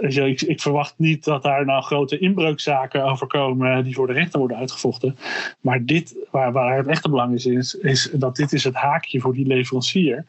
ik, 0.00 0.40
ik, 0.40 0.60
verwacht 0.60 0.94
niet 0.96 1.24
dat 1.24 1.42
daar 1.42 1.64
nou 1.64 1.82
grote 1.82 2.18
inbreukzaken 2.18 3.04
over 3.04 3.26
komen 3.26 3.84
die 3.84 3.94
voor 3.94 4.06
de 4.06 4.12
rechter 4.12 4.38
worden 4.38 4.56
uitgevochten. 4.56 5.16
Maar 5.60 5.84
dit, 5.84 6.14
waar, 6.30 6.52
waar 6.52 6.76
het 6.76 6.86
echte 6.86 7.08
belang 7.08 7.34
is, 7.34 7.46
is, 7.46 7.74
is 7.74 8.10
dat 8.12 8.36
dit 8.36 8.52
is 8.52 8.64
het 8.64 8.74
haakje 8.74 9.20
voor 9.20 9.34
die 9.34 9.46
leverancier. 9.46 10.24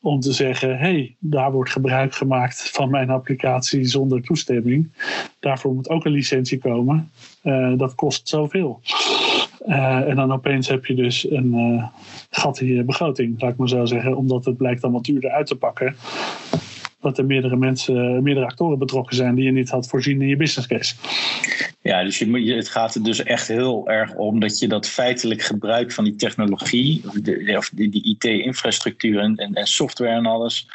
Om 0.00 0.20
te 0.20 0.32
zeggen, 0.32 0.68
hé, 0.68 0.76
hey, 0.76 1.16
daar 1.18 1.52
wordt 1.52 1.70
gebruik 1.70 2.14
gemaakt 2.14 2.70
van 2.70 2.90
mijn 2.90 3.10
applicatie 3.10 3.84
zonder 3.84 4.22
toestemming. 4.22 4.90
Daarvoor 5.40 5.74
moet 5.74 5.88
ook 5.88 6.04
een 6.04 6.12
licentie 6.12 6.58
komen. 6.58 7.10
Uh, 7.42 7.72
dat 7.78 7.94
kost 7.94 8.28
zoveel. 8.28 8.80
Uh, 9.66 10.08
en 10.08 10.16
dan 10.16 10.32
opeens 10.32 10.68
heb 10.68 10.86
je 10.86 10.94
dus 10.94 11.30
een 11.30 11.54
uh, 11.54 11.86
gat 12.30 12.60
in 12.60 12.66
je 12.66 12.84
begroting, 12.84 13.40
laat 13.40 13.52
ik 13.52 13.56
maar 13.56 13.68
zo 13.68 13.84
zeggen. 13.84 14.16
Omdat 14.16 14.44
het 14.44 14.56
blijkt 14.56 14.82
allemaal 14.82 15.02
duurder 15.02 15.30
uit 15.30 15.46
te 15.46 15.56
pakken 15.56 15.96
dat 17.00 17.18
er 17.18 17.26
meerdere 17.26 17.56
mensen, 17.56 18.22
meerdere 18.22 18.46
actoren 18.46 18.78
betrokken 18.78 19.16
zijn 19.16 19.34
die 19.34 19.44
je 19.44 19.50
niet 19.50 19.70
had 19.70 19.88
voorzien 19.88 20.22
in 20.22 20.28
je 20.28 20.36
business 20.36 20.68
case. 20.68 20.94
Ja, 21.82 22.02
dus 22.02 22.18
je, 22.18 22.54
het 22.54 22.68
gaat 22.68 22.94
er 22.94 23.02
dus 23.02 23.22
echt 23.22 23.48
heel 23.48 23.88
erg 23.88 24.14
om 24.14 24.40
dat 24.40 24.58
je 24.58 24.68
dat 24.68 24.88
feitelijk 24.88 25.42
gebruik 25.42 25.92
van 25.92 26.04
die 26.04 26.16
technologie, 26.16 27.02
of, 27.56 27.70
de, 27.72 27.88
die 27.88 28.04
IT-infrastructuur 28.04 29.20
en, 29.20 29.36
en, 29.36 29.66
software 29.66 30.10
en 30.10 30.26
alles, 30.26 30.68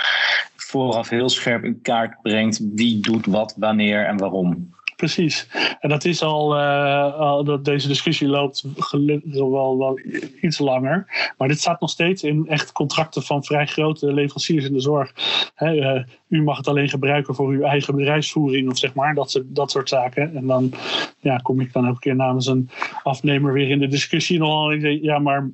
vooraf 0.56 1.10
heel 1.10 1.30
scherp 1.30 1.63
in 1.63 1.82
kaart 1.82 2.21
brengt 2.21 2.62
wie 2.76 3.00
doet 3.00 3.26
wat, 3.26 3.56
wanneer 3.58 4.06
en 4.06 4.17
waarom 4.17 4.74
precies. 4.95 5.47
En 5.79 5.89
dat 5.89 6.05
is 6.05 6.21
al, 6.21 6.58
uh, 6.58 7.43
dat 7.43 7.65
deze 7.65 7.88
discussie 7.88 8.27
loopt 8.27 8.63
gelukkig 8.77 9.34
wel, 9.34 9.77
wel 9.77 9.99
iets 10.41 10.60
langer. 10.60 11.05
Maar 11.38 11.47
dit 11.47 11.60
staat 11.60 11.79
nog 11.79 11.89
steeds 11.89 12.23
in 12.23 12.47
echt 12.47 12.71
contracten 12.71 13.23
van 13.23 13.43
vrij 13.43 13.65
grote 13.65 14.13
leveranciers 14.13 14.65
in 14.65 14.73
de 14.73 14.79
zorg. 14.79 15.13
uh, 15.58 16.03
u 16.27 16.43
mag 16.43 16.58
het 16.58 16.67
alleen 16.67 16.89
gebruiken 16.89 17.36
voor 17.36 17.49
uw 17.49 17.62
eigen 17.62 17.95
bedrijfsvoering 17.95 18.69
of 18.69 18.77
zeg 18.77 18.93
maar, 18.93 19.13
dat, 19.13 19.43
dat 19.45 19.71
soort 19.71 19.89
zaken. 19.89 20.36
En 20.36 20.47
dan 20.47 20.73
ja, 21.19 21.38
kom 21.38 21.60
ik 21.60 21.73
dan 21.73 21.86
een 21.86 21.99
keer 21.99 22.15
namens 22.15 22.45
een 22.47 22.69
afnemer 23.03 23.53
weer 23.53 23.69
in 23.69 23.79
de 23.79 23.88
discussie. 23.88 24.39
Nogal, 24.39 24.71
ja, 24.71 25.19
maar 25.19 25.49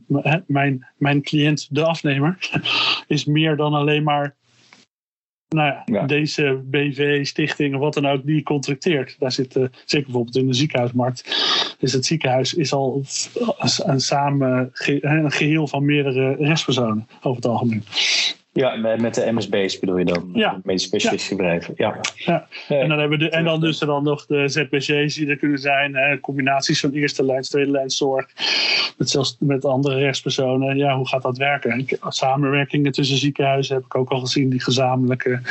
mijn, 0.45 0.87
mijn 0.97 1.21
cliënt, 1.21 1.67
de 1.71 1.85
afnemer, 1.85 2.37
is 3.07 3.25
meer 3.25 3.55
dan 3.55 3.73
alleen 3.73 4.03
maar 4.03 4.35
nou 5.55 5.73
ja, 5.85 6.05
deze 6.05 6.61
BV, 6.63 7.25
stichting 7.25 7.73
of 7.75 7.79
wat 7.79 7.93
dan 7.93 8.05
ook, 8.05 8.25
die 8.25 8.43
contracteert. 8.43 9.15
Daar 9.19 9.31
zit, 9.31 9.55
uh, 9.55 9.65
zeker 9.85 10.05
bijvoorbeeld 10.05 10.35
in 10.35 10.47
de 10.47 10.53
ziekenhuismarkt, 10.53 11.25
is 11.79 11.93
het 11.93 12.05
ziekenhuis 12.05 12.53
is 12.53 12.73
al 12.73 13.03
een, 13.85 14.01
samen, 14.01 14.71
een 15.01 15.31
geheel 15.31 15.67
van 15.67 15.85
meerdere 15.85 16.35
rechtspersonen 16.35 17.07
over 17.21 17.35
het 17.35 17.45
algemeen. 17.45 17.83
Ja, 18.53 18.75
met 18.75 19.15
de 19.15 19.31
MSB's 19.31 19.79
bedoel 19.79 19.97
je 19.97 20.05
dan? 20.05 20.29
Ja. 20.33 20.59
Medische 20.63 20.87
specialistische 20.87 21.73
Ja. 21.75 21.99
ja. 22.15 22.47
En, 22.67 22.89
dan 22.89 22.99
hebben 22.99 23.19
we 23.19 23.25
de, 23.25 23.29
en 23.29 23.43
dan 23.43 23.59
dus 23.59 23.81
er 23.81 23.87
dan 23.87 24.03
nog 24.03 24.25
de 24.25 24.47
ZBC's 24.47 25.15
die 25.15 25.27
er 25.27 25.37
kunnen 25.37 25.57
zijn. 25.57 25.95
Hè, 25.95 26.19
combinaties 26.19 26.79
van 26.79 26.91
eerste 26.91 27.25
lijns, 27.25 27.49
tweede 27.49 27.71
lijns 27.71 27.97
zorg. 27.97 28.27
Met, 28.97 29.09
zelfs 29.09 29.35
met 29.39 29.65
andere 29.65 29.99
rechtspersonen. 29.99 30.77
Ja, 30.77 30.95
hoe 30.95 31.07
gaat 31.07 31.21
dat 31.21 31.37
werken? 31.37 31.87
Samenwerkingen 32.07 32.91
tussen 32.91 33.17
ziekenhuizen 33.17 33.75
heb 33.75 33.85
ik 33.85 33.95
ook 33.95 34.09
al 34.09 34.19
gezien. 34.19 34.49
Die 34.49 34.61
gezamenlijke 34.61 35.41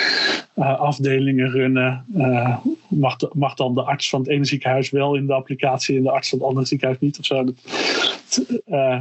uh, 0.56 0.80
afdelingen 0.80 1.50
runnen. 1.50 2.04
Uh, 2.16 2.56
mag, 2.88 3.16
de, 3.16 3.30
mag 3.32 3.54
dan 3.54 3.74
de 3.74 3.82
arts 3.82 4.08
van 4.08 4.20
het 4.20 4.28
ene 4.28 4.44
ziekenhuis 4.44 4.90
wel 4.90 5.14
in 5.14 5.26
de 5.26 5.32
applicatie 5.32 5.96
en 5.96 6.02
de 6.02 6.10
arts 6.10 6.28
van 6.28 6.38
het 6.38 6.46
andere 6.46 6.66
ziekenhuis 6.66 7.00
niet 7.00 7.18
of 7.18 7.24
zo? 7.26 7.44
Dat, 7.44 7.54
uh, 8.66 9.00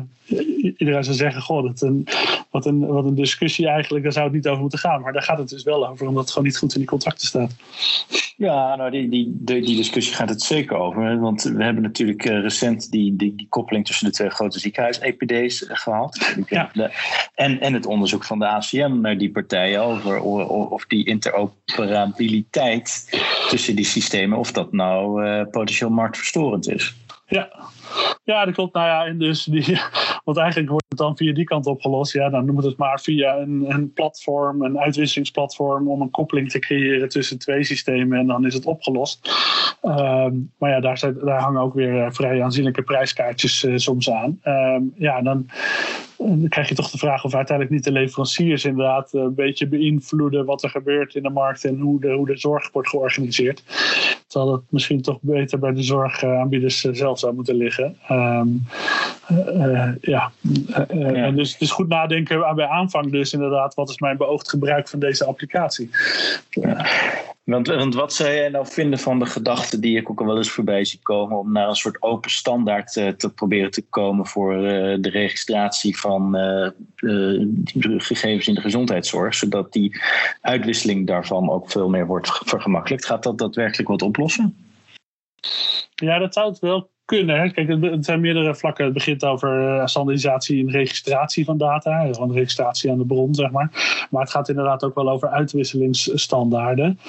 iedereen 0.78 1.04
zou 1.04 1.16
zeggen, 1.16 1.42
goh, 1.42 1.64
dat 1.64 1.82
een, 1.82 2.08
wat, 2.50 2.66
een, 2.66 2.88
wat 2.88 3.06
een 3.06 3.16
discussie 3.16 3.68
eigenlijk, 3.68 4.04
daar 4.04 4.14
zou 4.14 4.26
het 4.26 4.36
niet 4.36 4.48
over 4.48 4.62
moeten 4.62 4.80
gaan. 4.80 5.02
Maar 5.02 5.14
daar 5.14 5.24
gaat 5.24 5.38
het 5.38 5.50
dus 5.50 5.64
wel 5.64 5.88
over, 5.88 6.08
omdat 6.08 6.24
het 6.24 6.32
gewoon 6.32 6.48
niet 6.48 6.58
goed 6.58 6.74
in 6.74 6.80
die 6.80 6.90
contracten 6.90 7.28
staat. 7.28 7.56
Ja, 8.38 8.76
nou, 8.76 8.92
die, 8.92 9.10
die, 9.10 9.38
die, 9.44 9.76
discussie 9.76 10.16
gaat 10.16 10.30
het 10.30 10.42
zeker 10.42 10.78
over. 10.78 11.20
Want 11.20 11.44
we 11.44 11.64
hebben 11.64 11.84
natuurlijk 11.84 12.26
uh, 12.26 12.42
recent 12.42 12.92
die, 12.92 13.16
die, 13.16 13.36
die, 13.36 13.48
koppeling 13.50 13.86
tussen 13.86 14.06
de 14.06 14.12
twee 14.12 14.30
grote 14.30 14.60
ziekenhuis-EPD's 14.60 15.66
gehad. 15.68 16.36
Ja. 16.48 16.72
En, 17.36 17.60
en 17.60 17.74
het 17.74 17.86
onderzoek 17.86 18.26
van 18.26 18.40
de 18.40 18.48
ACM 18.48 19.00
naar 19.02 19.18
die 19.18 19.32
partijen 19.32 19.82
over 19.82 20.22
of 20.70 20.86
die 20.86 21.06
interoperabiliteit 21.06 23.20
tussen 23.50 23.76
die 23.76 23.86
systemen, 23.86 24.38
of 24.38 24.52
dat 24.52 24.72
nou 24.72 25.26
uh, 25.26 25.44
potentieel 25.52 25.90
marktverstorend 25.90 26.70
is. 26.70 26.96
Ja. 27.30 27.50
Ja, 28.24 28.46
dat 28.46 28.54
klopt. 28.54 28.74
Nou 28.74 28.88
ja, 28.88 29.06
en 29.06 29.18
dus 29.18 29.44
die, 29.44 29.66
want 30.26 30.38
eigenlijk 30.38 30.70
wordt 30.70 30.86
het 30.90 30.98
dan 30.98 31.18
via 31.18 31.34
die 31.34 31.44
kant 31.44 31.66
opgelost. 31.66 32.14
Ja, 32.14 32.30
dan 32.30 32.46
noemen 32.46 32.64
we 32.64 32.70
het 32.70 32.78
maar 32.78 33.00
via 33.00 33.38
een, 33.38 33.66
een 33.68 33.94
platform, 33.94 34.62
een 34.62 34.80
uitwisselingsplatform, 34.80 35.90
om 35.90 36.02
een 36.02 36.12
koppeling 36.12 36.52
te 36.52 36.60
creëren 36.60 37.10
tussen 37.10 37.40
twee 37.40 37.64
systemen 37.64 38.20
en 38.20 38.28
dan 38.28 38.46
is 38.46 38.54
het 38.54 38.66
opgelost. 38.66 39.30
Ehm, 39.82 40.34
maar 40.58 40.70
ja, 40.70 40.80
daar, 40.80 40.98
zijn, 40.98 41.18
daar 41.24 41.42
hangen 41.42 41.62
ook 41.62 41.74
weer 41.74 42.04
eh, 42.04 42.12
vrij 42.12 42.44
aanzienlijke 42.44 42.82
prijskaartjes 42.82 43.64
uh, 43.64 43.78
soms 43.78 44.10
aan. 44.10 44.40
Ehm, 44.42 44.82
ja, 44.96 45.22
dan, 45.22 45.46
dan 46.18 46.46
krijg 46.50 46.70
je 46.70 46.76
toch 46.76 46.90
de 46.90 46.98
vraag 46.98 47.24
of 47.24 47.36
uiteindelijk 47.36 47.76
niet 47.76 47.86
de 47.86 48.00
leveranciers 48.00 48.66
inderdaad 48.66 49.14
een 49.14 49.36
beetje 49.36 49.68
beïnvloeden 49.68 50.46
wat 50.46 50.64
er 50.64 50.70
gebeurt 50.70 51.16
in 51.16 51.24
de 51.24 51.30
markt 51.30 51.66
en 51.66 51.80
hoe 51.80 52.00
de, 52.00 52.12
hoe 52.12 52.26
de 52.26 52.38
zorg 52.38 52.72
wordt 52.72 52.90
georganiseerd. 52.90 53.64
Terwijl 54.30 54.52
dat 54.52 54.64
misschien 54.70 55.02
toch 55.02 55.18
beter 55.22 55.60
bij 55.60 55.74
de 55.74 55.84
zorgaanbieders 55.84 56.86
eh, 56.86 56.94
zelf 56.94 57.20
zou 57.20 57.34
moeten 57.34 57.56
liggen. 57.56 57.98
Um, 58.12 58.66
uh, 59.32 59.90
ja. 60.02 60.32
Uh, 60.92 61.24
En 61.24 61.36
dus 61.36 61.58
goed 61.72 61.88
nadenken 61.88 62.56
bij 62.56 62.68
aanvang 62.68 63.12
dus 63.12 63.34
inderdaad, 63.34 63.74
wat 63.74 63.90
is 63.90 64.00
mijn 64.00 64.18
beoogd 64.18 64.50
gebruik 64.50 64.88
van 64.88 65.00
deze 65.00 65.26
applicatie. 65.26 65.90
Ja. 66.50 66.86
Want, 67.50 67.94
wat 67.94 68.14
zou 68.14 68.30
jij 68.30 68.50
nou 68.50 68.68
vinden 68.68 69.00
van 69.00 69.20
de 69.20 69.26
gedachte 69.26 69.80
die 69.80 69.98
ik 69.98 70.10
ook 70.10 70.20
al 70.20 70.26
wel 70.26 70.38
eens 70.38 70.52
voorbij 70.52 70.86
zie 70.86 71.00
komen 71.02 71.38
om 71.38 71.52
naar 71.52 71.68
een 71.68 71.76
soort 71.76 72.02
open 72.02 72.32
standaard 72.32 72.94
te, 72.94 73.14
te 73.18 73.34
proberen 73.34 73.72
te 73.72 73.86
komen 73.90 74.26
voor 74.26 74.54
de 75.02 75.10
registratie 75.10 76.00
van 76.00 76.36
gegevens 77.98 78.48
in 78.48 78.54
de 78.54 78.62
gezondheidszorg, 78.62 79.34
zodat 79.34 79.74
die 79.74 80.02
uitwisseling 80.42 81.08
daarvan 81.08 81.50
ook 81.50 81.72
veel 81.72 81.90
meer 81.90 82.06
wordt 82.06 82.42
vergemakkelijkt? 82.46 83.06
Gaat 83.06 83.24
dat 83.24 83.38
daadwerkelijk 83.38 83.90
wat 83.90 84.02
oplossen? 84.02 84.56
Ja, 85.96 86.20
dat 86.20 86.34
zou 86.34 86.50
het 86.50 86.60
wel 86.60 86.90
kunnen. 87.10 87.52
Kijk, 87.52 87.68
het 87.68 88.06
zijn 88.06 88.20
meerdere 88.20 88.56
vlakken. 88.56 88.86
Het 88.86 88.94
begint 88.94 89.24
over 89.24 89.78
eh, 89.78 89.86
standaardisatie 89.86 90.66
en 90.66 90.72
registratie 90.72 91.46
van 91.46 91.58
data. 91.58 92.08
Gewoon 92.12 92.34
registratie 92.34 92.92
aan 92.92 92.98
de 92.98 93.06
bron, 93.06 93.36
zeg 93.36 93.52
maar. 93.52 93.70
Maar 94.10 94.22
het 94.22 94.32
gaat 94.32 94.50
inderdaad 94.50 94.84
ook 94.84 94.96
wel 94.96 95.10
over 95.10 95.30
uitwisselingsstandaarden. 95.30 97.00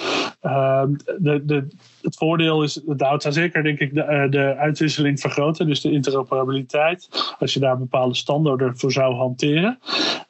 Uh, 0.41 0.83
de, 1.19 1.45
de, 1.45 1.67
het 2.01 2.15
voordeel 2.15 2.63
is, 2.63 2.81
het 2.85 3.21
zou 3.21 3.33
zeker 3.33 3.63
denk 3.63 3.79
ik 3.79 3.93
de, 3.93 4.01
eh, 4.01 4.31
de 4.31 4.55
uitwisseling 4.55 5.19
vergroten. 5.19 5.67
Dus 5.67 5.81
de 5.81 5.91
interoperabiliteit. 5.91 7.09
Als 7.39 7.53
je 7.53 7.59
daar 7.59 7.77
bepaalde 7.77 8.15
standaarden 8.15 8.77
voor 8.77 8.91
zou 8.91 9.15
hanteren. 9.15 9.79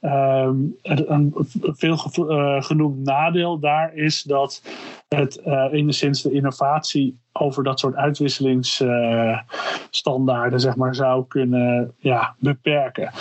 Uh, 0.02 0.50
een 0.84 1.34
veel 1.62 2.00
uh, 2.18 2.62
genoemd 2.62 3.04
nadeel 3.04 3.60
daar 3.60 3.94
is 3.94 4.24
dat 4.24 4.62
het 5.08 5.42
uh, 5.46 5.68
enigszins 5.72 6.22
de 6.22 6.32
innovatie 6.32 7.20
over 7.34 7.64
dat 7.64 7.80
soort 7.80 7.96
uitwisselingsstandaarden 7.96 10.60
zeg 10.60 10.76
maar, 10.76 10.96
zou 10.96 11.26
kunnen 11.28 11.94
ja, 11.98 12.36
beperken. 12.40 13.12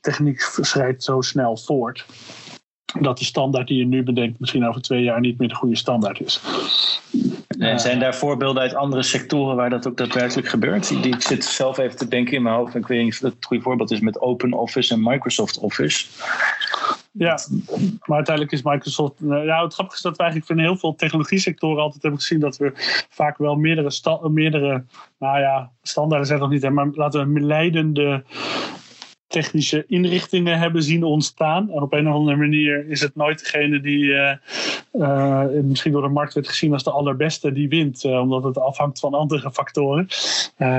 Techniek 0.00 0.40
schrijdt 0.40 1.04
zo 1.04 1.20
snel 1.20 1.56
voort 1.56 2.06
dat 3.00 3.18
de 3.18 3.24
standaard 3.24 3.68
die 3.68 3.78
je 3.78 3.86
nu 3.86 4.02
bedenkt 4.02 4.40
misschien 4.40 4.68
over 4.68 4.82
twee 4.82 5.02
jaar 5.02 5.20
niet 5.20 5.38
meer 5.38 5.48
de 5.48 5.54
goede 5.54 5.76
standaard 5.76 6.20
is. 6.20 6.40
En 7.58 7.80
zijn 7.80 7.98
daar 7.98 8.14
voorbeelden 8.14 8.62
uit 8.62 8.74
andere 8.74 9.02
sectoren 9.02 9.56
waar 9.56 9.70
dat 9.70 9.86
ook 9.86 9.96
daadwerkelijk 9.96 10.48
gebeurt? 10.48 10.90
Ik 10.90 11.22
zit 11.22 11.44
zelf 11.44 11.78
even 11.78 11.96
te 11.96 12.08
denken 12.08 12.36
in 12.36 12.42
mijn 12.42 12.54
hoofd. 12.54 12.74
Ik 12.74 12.86
weet 12.86 13.02
niet 13.02 13.12
of 13.12 13.18
dat 13.18 13.32
het 13.32 13.44
goede 13.44 13.62
voorbeeld 13.62 13.90
is 13.90 14.00
met 14.00 14.20
Open 14.20 14.52
Office 14.52 14.94
en 14.94 15.02
Microsoft 15.02 15.58
Office. 15.58 16.06
Ja, 17.12 17.38
maar 18.06 18.16
uiteindelijk 18.16 18.54
is 18.54 18.62
Microsoft. 18.62 19.20
Eh, 19.20 19.44
ja, 19.44 19.62
het 19.62 19.74
grappige 19.74 19.96
is 19.96 20.02
dat 20.02 20.16
we 20.16 20.22
eigenlijk 20.22 20.52
in 20.52 20.58
heel 20.58 20.76
veel 20.76 20.94
technologie-sectoren 20.94 21.82
altijd 21.82 22.02
hebben 22.02 22.20
gezien 22.20 22.40
dat 22.40 22.56
we 22.56 22.72
vaak 23.08 23.38
wel 23.38 23.56
meerdere, 23.56 24.28
meerdere 24.28 24.84
nou 25.18 25.38
ja, 25.40 25.70
standaarden 25.82 26.26
zijn 26.26 26.40
nog 26.40 26.50
niet, 26.50 26.70
maar 26.70 26.88
laten 26.92 27.32
we 27.32 27.40
leidende 27.40 28.24
technische 29.30 29.84
inrichtingen 29.86 30.58
hebben 30.58 30.82
zien 30.82 31.04
ontstaan. 31.04 31.70
En 31.70 31.82
op 31.82 31.92
een 31.92 32.08
of 32.08 32.14
andere 32.14 32.36
manier 32.36 32.88
is 32.88 33.00
het 33.00 33.16
nooit 33.16 33.38
degene 33.38 33.80
die 33.80 34.04
uh, 34.04 34.32
uh, 34.92 35.44
misschien 35.62 35.92
door 35.92 36.02
de 36.02 36.08
markt 36.08 36.34
werd 36.34 36.48
gezien 36.48 36.72
als 36.72 36.84
de 36.84 36.90
allerbeste 36.90 37.52
die 37.52 37.68
wint, 37.68 38.04
uh, 38.04 38.20
omdat 38.20 38.44
het 38.44 38.58
afhangt 38.58 39.00
van 39.00 39.14
andere 39.14 39.50
factoren. 39.52 40.08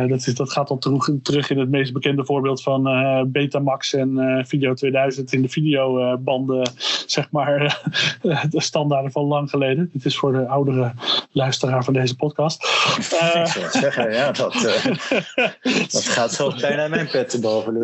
dat, 0.07 0.27
is, 0.27 0.35
dat 0.35 0.51
gaat 0.51 0.69
al 0.69 0.77
terug, 0.77 1.09
terug 1.23 1.49
in 1.49 1.59
het 1.59 1.69
meest 1.69 1.93
bekende 1.93 2.25
voorbeeld 2.25 2.63
van 2.63 2.83
Betamax 3.31 3.93
en 3.93 4.43
Video 4.47 4.73
2000 4.73 5.33
in 5.33 5.41
de 5.41 5.49
videobanden, 5.49 6.71
zeg 7.05 7.31
maar, 7.31 7.81
de 8.49 8.61
standaarden 8.61 9.11
van 9.11 9.23
lang 9.23 9.49
geleden. 9.49 9.89
Dit 9.93 10.05
is 10.05 10.17
voor 10.17 10.31
de 10.31 10.47
oudere 10.47 10.93
luisteraar 11.31 11.83
van 11.83 11.93
deze 11.93 12.15
podcast. 12.15 12.63
Ik 12.97 13.03
zou 13.03 13.69
zeggen, 13.71 14.13
ja, 14.13 14.31
dat, 14.31 14.53
dat 15.91 16.05
gaat 16.05 16.31
zo 16.31 16.53
bijna 16.59 16.87
mijn 16.87 17.07
pet 17.07 17.29
te 17.29 17.39
boven, 17.39 17.79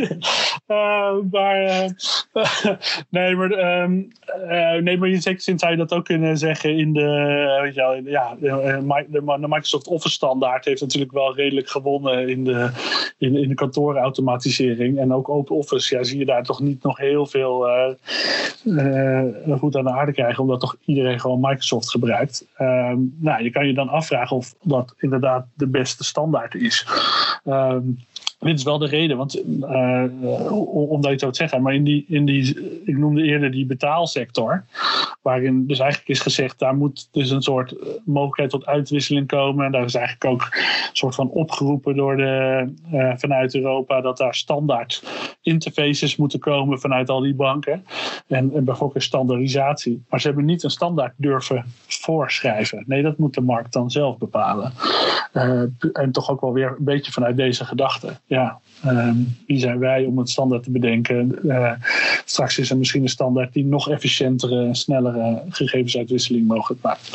uh, 0.00 1.14
maar, 1.32 1.62
uh, 1.62 1.88
nee, 3.08 3.36
maar, 3.36 3.82
um, 3.82 4.08
uh, 4.42 4.74
nee, 4.74 4.98
maar 4.98 5.08
in 5.08 5.22
zekere 5.22 5.42
zin 5.42 5.58
zou 5.58 5.72
je 5.72 5.78
dat 5.78 5.92
ook 5.92 6.04
kunnen 6.04 6.38
zeggen 6.38 6.76
in 6.76 6.92
de, 6.92 7.58
weet 7.62 7.74
je 7.74 7.80
wel, 7.80 7.94
ja, 7.94 8.36
de, 8.38 9.46
Microsoft 9.48 9.86
Office 9.86 10.14
standaard 10.14 10.64
heeft 10.64 10.80
natuurlijk 10.80 11.12
wel 11.12 11.34
redelijk 11.34 11.68
gewonnen 11.68 12.28
in 12.28 12.44
de, 12.44 12.70
in, 13.18 13.36
in 13.36 13.48
de 13.48 13.54
kantoorautomatisering. 13.54 14.98
En 14.98 15.12
ook 15.12 15.28
Open 15.28 15.56
Office, 15.56 15.96
ja, 15.96 16.02
zie 16.02 16.18
je 16.18 16.24
daar 16.24 16.44
toch 16.44 16.60
niet 16.60 16.82
nog 16.82 16.98
heel 16.98 17.26
veel 17.26 17.68
goed 19.58 19.76
aan 19.76 19.84
de 19.84 19.90
aarde 19.90 20.12
krijgen, 20.12 20.42
omdat 20.42 20.60
toch 20.60 20.76
iedereen 20.84 21.20
gewoon 21.20 21.40
Microsoft 21.40 21.90
gebruikt. 21.90 22.46
Um, 22.58 23.16
nou, 23.18 23.42
je 23.42 23.50
kan 23.50 23.66
je 23.66 23.74
dan 23.74 23.88
afvragen 23.88 24.36
of 24.36 24.54
dat 24.62 24.94
inderdaad 24.98 25.46
de 25.54 25.66
beste 25.66 26.04
standaard 26.04 26.54
is. 26.54 26.86
Um, 27.44 27.98
dit 28.48 28.58
is 28.58 28.64
wel 28.64 28.78
de 28.78 28.86
reden, 28.86 29.16
want 29.16 29.42
uh, 29.60 30.04
omdat 30.72 31.04
je 31.04 31.10
het 31.10 31.20
zou 31.20 31.34
zeggen, 31.34 31.62
maar 31.62 31.74
in 31.74 31.84
die, 31.84 32.04
in 32.08 32.24
die, 32.24 32.80
ik 32.84 32.98
noemde 32.98 33.22
eerder 33.22 33.50
die 33.50 33.66
betaalsector, 33.66 34.64
waarin 35.22 35.66
dus 35.66 35.78
eigenlijk 35.78 36.10
is 36.10 36.20
gezegd, 36.20 36.58
daar 36.58 36.76
moet 36.76 37.08
dus 37.12 37.30
een 37.30 37.42
soort 37.42 37.72
eh, 37.72 37.88
mogelijkheid 38.04 38.50
tot 38.50 38.66
uitwisseling 38.66 39.26
komen. 39.26 39.64
En 39.64 39.72
daar 39.72 39.84
is 39.84 39.94
eigenlijk 39.94 40.24
ook 40.24 40.48
een 40.52 40.90
soort 40.92 41.14
van 41.14 41.30
opgeroepen 41.30 41.96
door 41.96 42.16
de, 42.16 42.64
uh, 42.92 43.12
vanuit 43.16 43.54
Europa 43.54 44.00
dat 44.00 44.16
daar 44.16 44.34
standaard 44.34 45.02
interfaces 45.42 46.16
moeten 46.16 46.38
komen 46.38 46.80
vanuit 46.80 47.08
al 47.08 47.20
die 47.20 47.34
banken. 47.34 47.84
En, 48.26 48.54
en 48.54 48.64
bijvoorbeeld 48.64 49.04
standaardisatie. 49.04 50.04
Maar 50.08 50.20
ze 50.20 50.26
hebben 50.26 50.44
niet 50.44 50.62
een 50.62 50.70
standaard 50.70 51.12
durven 51.16 51.64
voorschrijven. 51.86 52.84
Nee, 52.86 53.02
dat 53.02 53.18
moet 53.18 53.34
de 53.34 53.40
markt 53.40 53.72
dan 53.72 53.90
zelf 53.90 54.18
bepalen. 54.18 54.72
En 55.92 56.12
toch 56.12 56.30
ook 56.30 56.40
wel 56.40 56.52
weer 56.52 56.68
een 56.78 56.84
beetje 56.84 57.12
vanuit 57.12 57.36
deze 57.36 57.64
gedachte 57.64 58.18
ja, 58.30 58.60
ehm, 58.82 59.16
wie 59.46 59.58
zijn 59.58 59.78
wij 59.78 60.04
om 60.04 60.18
het 60.18 60.30
standaard 60.30 60.62
te 60.62 60.70
bedenken? 60.70 61.38
Uh, 61.42 61.72
straks 62.24 62.58
is 62.58 62.70
er 62.70 62.76
misschien 62.76 63.02
een 63.02 63.08
standaard 63.08 63.52
die 63.52 63.64
nog 63.64 63.90
efficiëntere 63.90 64.74
snellere 64.74 65.42
gegevensuitwisseling 65.48 66.46
mogelijk 66.46 66.82
maakt. 66.82 67.10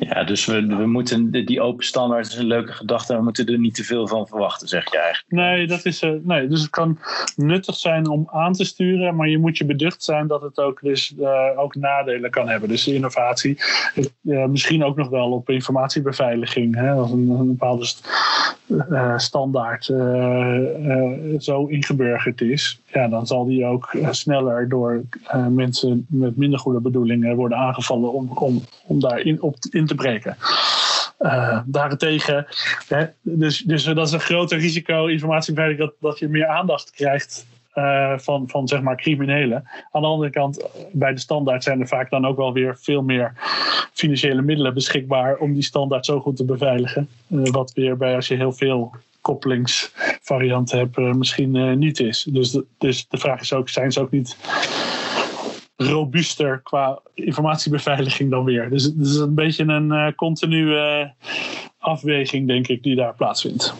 Ja, 0.00 0.24
dus 0.24 0.46
we, 0.46 0.66
we 0.66 0.86
moeten 0.86 1.30
die 1.30 1.60
open 1.60 1.84
standaard 1.84 2.26
is 2.26 2.36
een 2.36 2.46
leuke 2.46 2.72
gedachte. 2.72 3.16
We 3.16 3.22
moeten 3.22 3.46
er 3.46 3.58
niet 3.58 3.74
te 3.74 3.84
veel 3.84 4.08
van 4.08 4.26
verwachten, 4.26 4.68
zeg 4.68 4.90
je 4.90 4.98
eigenlijk. 4.98 5.32
Nee, 5.32 5.66
dat 5.66 5.84
is, 5.84 6.02
uh, 6.02 6.12
nee, 6.22 6.48
dus 6.48 6.60
het 6.60 6.70
kan 6.70 6.98
nuttig 7.36 7.76
zijn 7.76 8.08
om 8.08 8.28
aan 8.32 8.52
te 8.52 8.64
sturen, 8.64 9.16
maar 9.16 9.28
je 9.28 9.38
moet 9.38 9.58
je 9.58 9.64
beducht 9.64 10.02
zijn 10.02 10.26
dat 10.26 10.42
het 10.42 10.58
ook, 10.58 10.80
dus, 10.82 11.14
uh, 11.18 11.48
ook 11.56 11.74
nadelen 11.74 12.30
kan 12.30 12.48
hebben. 12.48 12.68
Dus 12.68 12.86
innovatie, 12.86 13.58
uh, 14.22 14.44
misschien 14.44 14.84
ook 14.84 14.96
nog 14.96 15.08
wel 15.08 15.32
op 15.32 15.50
informatiebeveiliging. 15.50 16.74
Hè, 16.74 16.90
als 16.90 17.10
een, 17.10 17.30
een 17.30 17.46
bepaalde 17.46 17.86
standaard 19.16 19.84
zo 21.38 21.66
ingeburgerd 21.66 22.40
is, 22.40 22.80
ja, 22.92 23.08
dan 23.08 23.26
zal 23.26 23.44
die 23.44 23.64
ook 23.64 23.96
sneller 24.10 24.68
door 24.68 25.02
mensen 25.50 26.06
met 26.08 26.36
minder 26.36 26.58
goede 26.58 26.80
bedoelingen 26.80 27.36
worden 27.36 27.58
aangevallen 27.58 28.12
om, 28.12 28.30
om, 28.34 28.62
om 28.86 29.00
daarin 29.00 29.42
op 29.42 29.56
in 29.70 29.86
te 29.86 29.94
breken. 29.94 30.36
Uh, 31.20 31.60
daarentegen, 31.66 32.46
hè, 32.88 33.06
dus, 33.22 33.58
dus 33.58 33.84
dat 33.84 34.06
is 34.06 34.12
een 34.12 34.20
groter 34.20 34.58
risico, 34.58 35.06
informatiebeveiliging, 35.06 35.88
dat, 35.88 36.00
dat 36.00 36.18
je 36.18 36.28
meer 36.28 36.46
aandacht 36.46 36.90
krijgt 36.90 37.46
van, 38.16 38.48
van 38.48 38.68
zeg 38.68 38.80
maar 38.80 38.96
criminelen. 38.96 39.68
Aan 39.92 40.02
de 40.02 40.08
andere 40.08 40.30
kant, 40.30 40.66
bij 40.92 41.14
de 41.14 41.20
standaard 41.20 41.64
zijn 41.64 41.80
er 41.80 41.88
vaak 41.88 42.10
dan 42.10 42.26
ook 42.26 42.36
wel 42.36 42.52
weer 42.52 42.76
veel 42.80 43.02
meer 43.02 43.32
financiële 43.92 44.42
middelen 44.42 44.74
beschikbaar 44.74 45.36
om 45.36 45.52
die 45.52 45.62
standaard 45.62 46.06
zo 46.06 46.20
goed 46.20 46.36
te 46.36 46.44
beveiligen. 46.44 47.08
Wat 47.26 47.72
weer 47.72 47.96
bij 47.96 48.14
als 48.14 48.28
je 48.28 48.34
heel 48.34 48.52
veel 48.52 48.92
koppelingsvarianten 49.28 50.78
hebt, 50.78 50.96
misschien 50.96 51.78
niet 51.78 52.00
is. 52.00 52.26
Dus 52.30 52.50
de, 52.50 52.64
dus 52.78 53.08
de 53.08 53.18
vraag 53.18 53.40
is 53.40 53.52
ook, 53.52 53.68
zijn 53.68 53.92
ze 53.92 54.00
ook 54.00 54.10
niet 54.10 54.36
robuuster 55.76 56.60
qua 56.62 57.00
informatiebeveiliging 57.14 58.30
dan 58.30 58.44
weer. 58.44 58.70
Dus 58.70 58.82
het 58.82 58.94
is 59.00 59.16
een 59.16 59.34
beetje 59.34 59.64
een 59.64 59.92
uh, 59.92 60.12
continue 60.16 61.12
afweging, 61.78 62.46
denk 62.46 62.68
ik, 62.68 62.82
die 62.82 62.96
daar 62.96 63.14
plaatsvindt. 63.14 63.74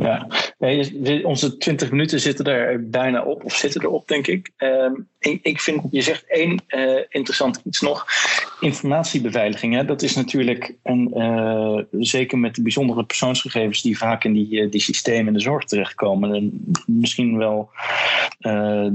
Ja, 0.00 0.26
nee, 0.58 1.26
onze 1.26 1.56
20 1.56 1.90
minuten 1.90 2.20
zitten 2.20 2.44
er 2.44 2.88
bijna 2.90 3.22
op, 3.22 3.44
of 3.44 3.54
zitten 3.54 3.82
erop, 3.82 4.08
denk 4.08 4.26
ik. 4.26 4.50
Uh, 4.58 4.90
ik, 5.42 5.60
vind, 5.60 5.82
je 5.90 6.02
zegt 6.02 6.24
één 6.26 6.62
uh, 6.68 7.00
interessant 7.08 7.60
iets 7.64 7.80
nog. 7.80 8.06
Informatiebeveiliging, 8.60 9.74
hè, 9.74 9.84
dat 9.84 10.02
is 10.02 10.14
natuurlijk, 10.14 10.74
een, 10.82 11.12
uh, 11.16 11.78
zeker 11.90 12.38
met 12.38 12.54
de 12.54 12.62
bijzondere 12.62 13.04
persoonsgegevens 13.04 13.82
die 13.82 13.98
vaak 13.98 14.24
in 14.24 14.32
die, 14.32 14.68
die 14.68 14.80
systemen 14.80 15.26
in 15.26 15.32
de 15.32 15.40
zorg 15.40 15.64
terechtkomen, 15.64 16.34
en 16.34 16.64
misschien 16.86 17.38
wel 17.38 17.70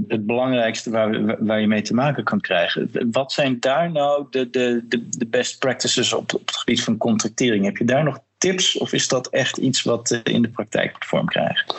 het 0.08 0.26
belangrijkste 0.26 0.90
waar, 0.90 1.46
waar 1.46 1.62
je 1.62 1.68
mee 1.68 1.82
te 1.82 1.94
maken 1.94 2.24
kan 2.24 2.42
krijgen. 2.42 2.90
Wat 3.12 3.32
zijn 3.32 3.60
daar 3.60 3.92
nou 3.92 4.26
de, 4.30 4.50
de, 4.50 4.86
de, 4.88 5.08
de 5.10 5.28
best 5.28 5.60
practices 5.60 6.14
op, 6.14 6.34
op 6.34 6.48
het 6.48 6.56
gebied 6.56 6.84
van 6.84 6.98
contractering? 6.98 7.66
Heb 7.66 7.78
je 7.78 7.86
daar 7.86 8.04
nog 8.04 8.20
tips? 8.38 8.78
Of 8.78 8.94
is 8.94 9.08
dat 9.08 9.28
echt 9.28 9.58
iets 9.58 9.84
wat 9.84 10.12
eh, 10.12 10.34
in 10.34 10.42
de 10.42 10.50
praktijk 10.50 11.06
vorm 11.06 11.26
krijgt? 11.26 11.76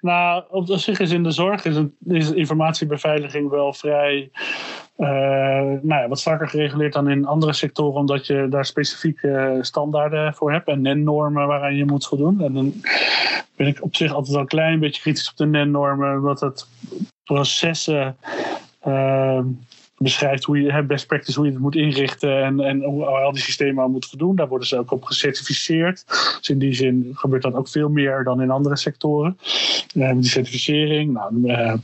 Nou, 0.00 0.44
op 0.50 0.66
zich 0.68 0.98
is 0.98 1.10
in 1.10 1.22
de 1.22 1.30
zorg 1.30 1.64
is, 1.64 1.76
is 2.06 2.30
informatiebeveiliging 2.30 3.50
wel 3.50 3.72
vrij. 3.72 4.30
Uh, 4.96 5.08
nou 5.82 6.08
wat 6.08 6.18
strakker 6.18 6.48
gereguleerd 6.48 6.92
dan 6.92 7.08
in 7.08 7.26
andere 7.26 7.52
sectoren, 7.52 8.00
omdat 8.00 8.26
je 8.26 8.46
daar 8.50 8.64
specifieke 8.64 9.58
standaarden 9.60 10.34
voor 10.34 10.52
hebt 10.52 10.68
en 10.68 10.80
NEN-normen 10.80 11.46
waaraan 11.46 11.76
je 11.76 11.84
moet 11.84 12.06
voldoen. 12.06 12.40
En 12.40 12.52
dan 12.52 12.74
ben 13.56 13.66
ik 13.66 13.82
op 13.82 13.96
zich 13.96 14.12
altijd 14.12 14.32
wel 14.32 14.40
een 14.40 14.46
klein 14.46 14.80
beetje 14.80 15.00
kritisch 15.00 15.30
op 15.30 15.36
de 15.36 15.46
NEN-normen, 15.46 16.16
omdat 16.16 16.40
het 16.40 16.66
processen. 17.24 18.16
Uh, 18.86 19.40
beschrijft 19.98 20.44
hoe 20.44 20.60
je 20.60 20.82
best 20.82 21.06
practice, 21.06 21.38
hoe 21.38 21.46
je 21.46 21.52
het 21.52 21.62
moet 21.62 21.76
inrichten 21.76 22.44
en, 22.44 22.60
en 22.60 22.82
hoe 22.82 23.04
al 23.04 23.32
die 23.32 23.42
systemen 23.42 23.84
aan 23.84 23.90
moeten 23.90 24.10
voldoen. 24.10 24.36
Daar 24.36 24.48
worden 24.48 24.68
ze 24.68 24.78
ook 24.78 24.90
op 24.90 25.04
gecertificeerd. 25.04 26.04
Dus 26.38 26.48
in 26.48 26.58
die 26.58 26.74
zin 26.74 27.10
gebeurt 27.14 27.42
dat 27.42 27.54
ook 27.54 27.68
veel 27.68 27.88
meer 27.88 28.24
dan 28.24 28.42
in 28.42 28.50
andere 28.50 28.76
sectoren. 28.76 29.38
Uh, 29.94 30.12
die 30.12 30.24
certificering, 30.24 31.12
nou, 31.12 31.52
uh, 31.52 31.74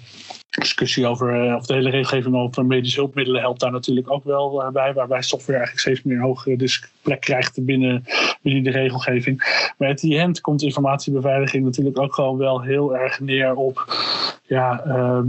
discussie 0.51 1.07
over 1.07 1.57
of 1.57 1.67
de 1.67 1.75
hele 1.75 1.91
regelgeving 1.91 2.35
over 2.35 2.67
medische 2.67 3.01
hulpmiddelen 3.01 3.41
helpt 3.41 3.61
daar 3.61 3.71
natuurlijk 3.71 4.11
ook 4.11 4.25
wel 4.25 4.71
bij. 4.73 4.93
Waarbij 4.93 5.23
software 5.23 5.59
eigenlijk 5.59 5.87
steeds 5.87 6.03
meer 6.03 6.21
hogere 6.21 6.69
plek 7.03 7.21
krijgt 7.21 7.65
binnen, 7.65 8.05
binnen 8.43 8.63
de 8.63 8.71
regelgeving. 8.71 9.39
Maar 9.79 9.89
at 9.89 9.99
die 9.99 10.19
end 10.19 10.41
komt 10.41 10.63
informatiebeveiliging 10.63 11.65
natuurlijk 11.65 11.99
ook 11.99 12.15
gewoon 12.15 12.37
wel 12.37 12.63
heel 12.63 12.97
erg 12.97 13.21
neer 13.21 13.55
op 13.55 13.87
ja, 14.47 14.85
ehm, 14.85 15.27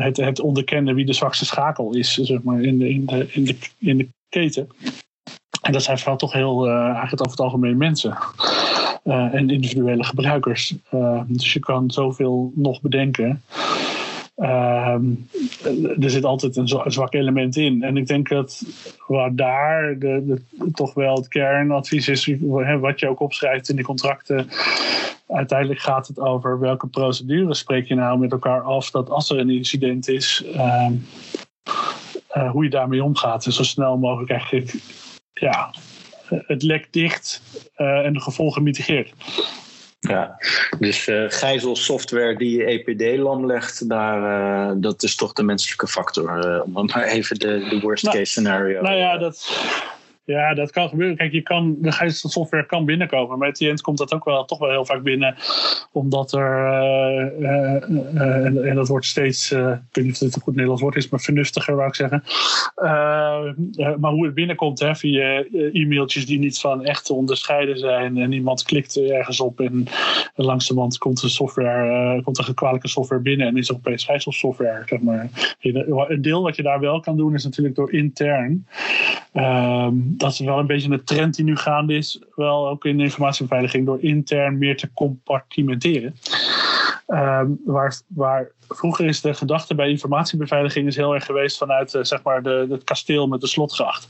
het, 0.00 0.16
het 0.16 0.40
onderkennen 0.40 0.94
wie 0.94 1.06
de 1.06 1.12
zwakste 1.12 1.44
schakel 1.44 1.94
is, 1.94 2.14
zeg 2.14 2.42
maar, 2.42 2.60
in 2.60 2.78
de, 2.78 2.88
in 2.88 3.06
de, 3.06 3.26
in 3.30 3.44
de, 3.44 3.56
in 3.78 3.96
de 3.98 4.08
keten. 4.28 4.68
En 5.62 5.72
dat 5.72 5.82
zijn 5.82 5.98
vooral 5.98 6.16
toch 6.16 6.32
heel, 6.32 6.68
eigenlijk 6.68 7.20
over 7.20 7.30
het 7.30 7.40
algemeen 7.40 7.76
mensen. 7.76 8.16
En 9.04 9.50
individuele 9.50 10.04
gebruikers. 10.04 10.74
Dus 11.26 11.52
je 11.52 11.60
kan 11.60 11.90
zoveel 11.90 12.52
nog 12.54 12.80
bedenken. 12.80 13.42
Ehm, 14.36 15.04
er 16.00 16.10
zit 16.10 16.24
altijd 16.24 16.56
een 16.56 16.68
zwak 16.68 17.14
element 17.14 17.56
in. 17.56 17.82
En 17.82 17.96
ik 17.96 18.06
denk 18.06 18.28
dat 18.28 18.64
waar 19.06 19.34
daar 19.34 19.98
de, 19.98 20.42
toch 20.72 20.94
wel 20.94 21.14
het 21.14 21.28
kernadvies 21.28 22.08
is, 22.08 22.36
wat 22.80 23.00
je 23.00 23.08
ook 23.08 23.20
opschrijft 23.20 23.68
in 23.68 23.76
de 23.76 23.82
contracten. 23.82 24.48
Uiteindelijk 25.28 25.80
gaat 25.80 26.06
het 26.06 26.18
over 26.18 26.58
welke 26.58 26.86
procedures 26.86 27.58
spreek 27.58 27.86
je 27.88 27.94
nou 27.94 28.18
met 28.18 28.32
elkaar 28.32 28.62
af 28.62 28.90
dat 28.90 29.10
als 29.10 29.30
er 29.30 29.38
een 29.38 29.50
incident 29.50 30.08
is, 30.08 30.44
uh, 30.54 30.90
uh, 32.36 32.50
hoe 32.50 32.64
je 32.64 32.70
daarmee 32.70 33.04
omgaat. 33.04 33.46
En 33.46 33.52
zo 33.52 33.62
snel 33.62 33.98
mogelijk 33.98 34.30
eigenlijk 34.30 34.74
ja, 35.32 35.70
het 36.28 36.62
lek 36.62 36.92
dicht 36.92 37.42
uh, 37.76 38.06
en 38.06 38.12
de 38.12 38.20
gevolgen 38.20 38.62
mitigeert. 38.62 39.12
Ja, 40.08 40.36
dus 40.78 41.06
uh, 41.06 41.24
gijzelsoftware 41.28 42.36
die 42.36 42.56
je 42.56 42.64
EPD-lam 42.64 43.46
legt, 43.46 43.88
daar, 43.88 44.20
uh, 44.20 44.72
dat 44.76 45.02
is 45.02 45.16
toch 45.16 45.32
de 45.32 45.42
menselijke 45.42 45.86
factor. 45.86 46.46
Uh, 46.46 46.76
om 46.76 46.86
maar 46.86 47.04
even 47.04 47.38
de, 47.38 47.66
de 47.68 47.80
worst 47.80 48.04
nou, 48.04 48.16
case 48.16 48.30
scenario. 48.30 48.82
Nou 48.82 48.96
ja, 48.96 49.18
dat, 49.18 49.48
ja, 50.24 50.54
dat 50.54 50.70
kan 50.70 50.88
gebeuren. 50.88 51.16
Kijk, 51.16 51.32
je 51.32 51.42
kan, 51.42 51.76
de 51.80 52.10
software 52.10 52.66
kan 52.66 52.84
binnenkomen. 52.84 53.38
Maar 53.38 53.48
het 53.48 53.80
komt 53.80 53.98
dat 53.98 54.14
ook 54.14 54.24
wel, 54.24 54.44
toch 54.44 54.58
wel 54.58 54.70
heel 54.70 54.84
vaak 54.84 55.02
binnen. 55.02 55.34
Omdat 55.92 56.32
er, 56.32 56.66
uh, 56.66 57.40
uh, 57.40 57.88
uh, 58.14 58.68
en, 58.68 58.74
dat 58.74 58.88
wordt 58.88 59.06
steeds, 59.06 59.52
ik 59.52 59.58
weet 59.92 60.04
niet 60.04 60.12
of 60.12 60.18
dit 60.18 60.34
een 60.34 60.42
goed 60.42 60.52
Nederlands 60.52 60.82
woord 60.82 60.96
is, 60.96 61.08
maar 61.08 61.20
vernuftiger 61.20 61.76
wou 61.76 61.88
ik 61.88 61.94
zeggen. 61.94 62.22
maar 64.00 64.10
hoe 64.10 64.24
het 64.24 64.34
binnenkomt 64.34 64.80
hè, 64.80 64.94
via 64.94 65.44
e-mailtjes 65.72 66.26
die 66.26 66.38
niet 66.38 66.58
van 66.58 66.84
echt 66.84 67.04
te 67.04 67.14
onderscheiden 67.14 67.78
zijn. 67.78 68.16
En 68.16 68.32
iemand 68.32 68.62
klikt 68.62 68.96
ergens 68.96 69.40
op 69.40 69.60
en 69.60 69.86
langzamerhand 70.34 70.98
komt 70.98 71.20
de 71.20 71.28
software, 71.28 72.22
komt 72.22 72.38
er 72.38 72.54
kwalijke 72.54 72.88
software 72.88 73.22
binnen 73.22 73.46
en 73.46 73.56
is 73.56 73.68
er 73.68 73.74
opeens 73.74 74.08
software. 74.18 74.82
Zeg 74.86 75.00
maar. 75.00 75.28
Een 75.60 76.22
deel 76.22 76.42
wat 76.42 76.56
je 76.56 76.62
daar 76.62 76.80
wel 76.80 77.00
kan 77.00 77.16
doen 77.16 77.34
is 77.34 77.44
natuurlijk 77.44 77.74
door 77.74 77.92
intern. 77.92 78.66
Ehm, 79.34 79.94
dat 79.96 80.32
is 80.32 80.38
wel 80.38 80.58
een 80.58 80.66
beetje 80.66 80.90
een 80.90 81.04
trend 81.04 81.34
die 81.34 81.44
nu 81.44 81.56
gaande 81.56 81.94
is, 81.94 82.22
wel 82.34 82.68
ook 82.68 82.84
in 82.84 82.96
de 82.96 83.02
informatiebeveiliging, 83.02 83.86
door 83.86 84.02
intern 84.02 84.58
meer 84.58 84.76
te 84.76 84.92
compartimenteren. 84.92 86.16
Ehm, 87.06 87.46
waar, 87.64 88.00
waar, 88.06 88.50
vroeger 88.68 89.06
is 89.06 89.20
de 89.20 89.34
gedachte 89.34 89.74
bij 89.74 89.88
informatiebeveiliging 89.88 90.86
is 90.86 90.96
heel 90.96 91.14
erg 91.14 91.24
geweest 91.24 91.58
vanuit 91.58 91.94
uh, 91.94 92.02
zeg 92.02 92.22
maar 92.22 92.42
de, 92.42 92.66
het 92.70 92.84
kasteel 92.84 93.26
met 93.26 93.40
de 93.40 93.46
slotgracht. 93.46 94.08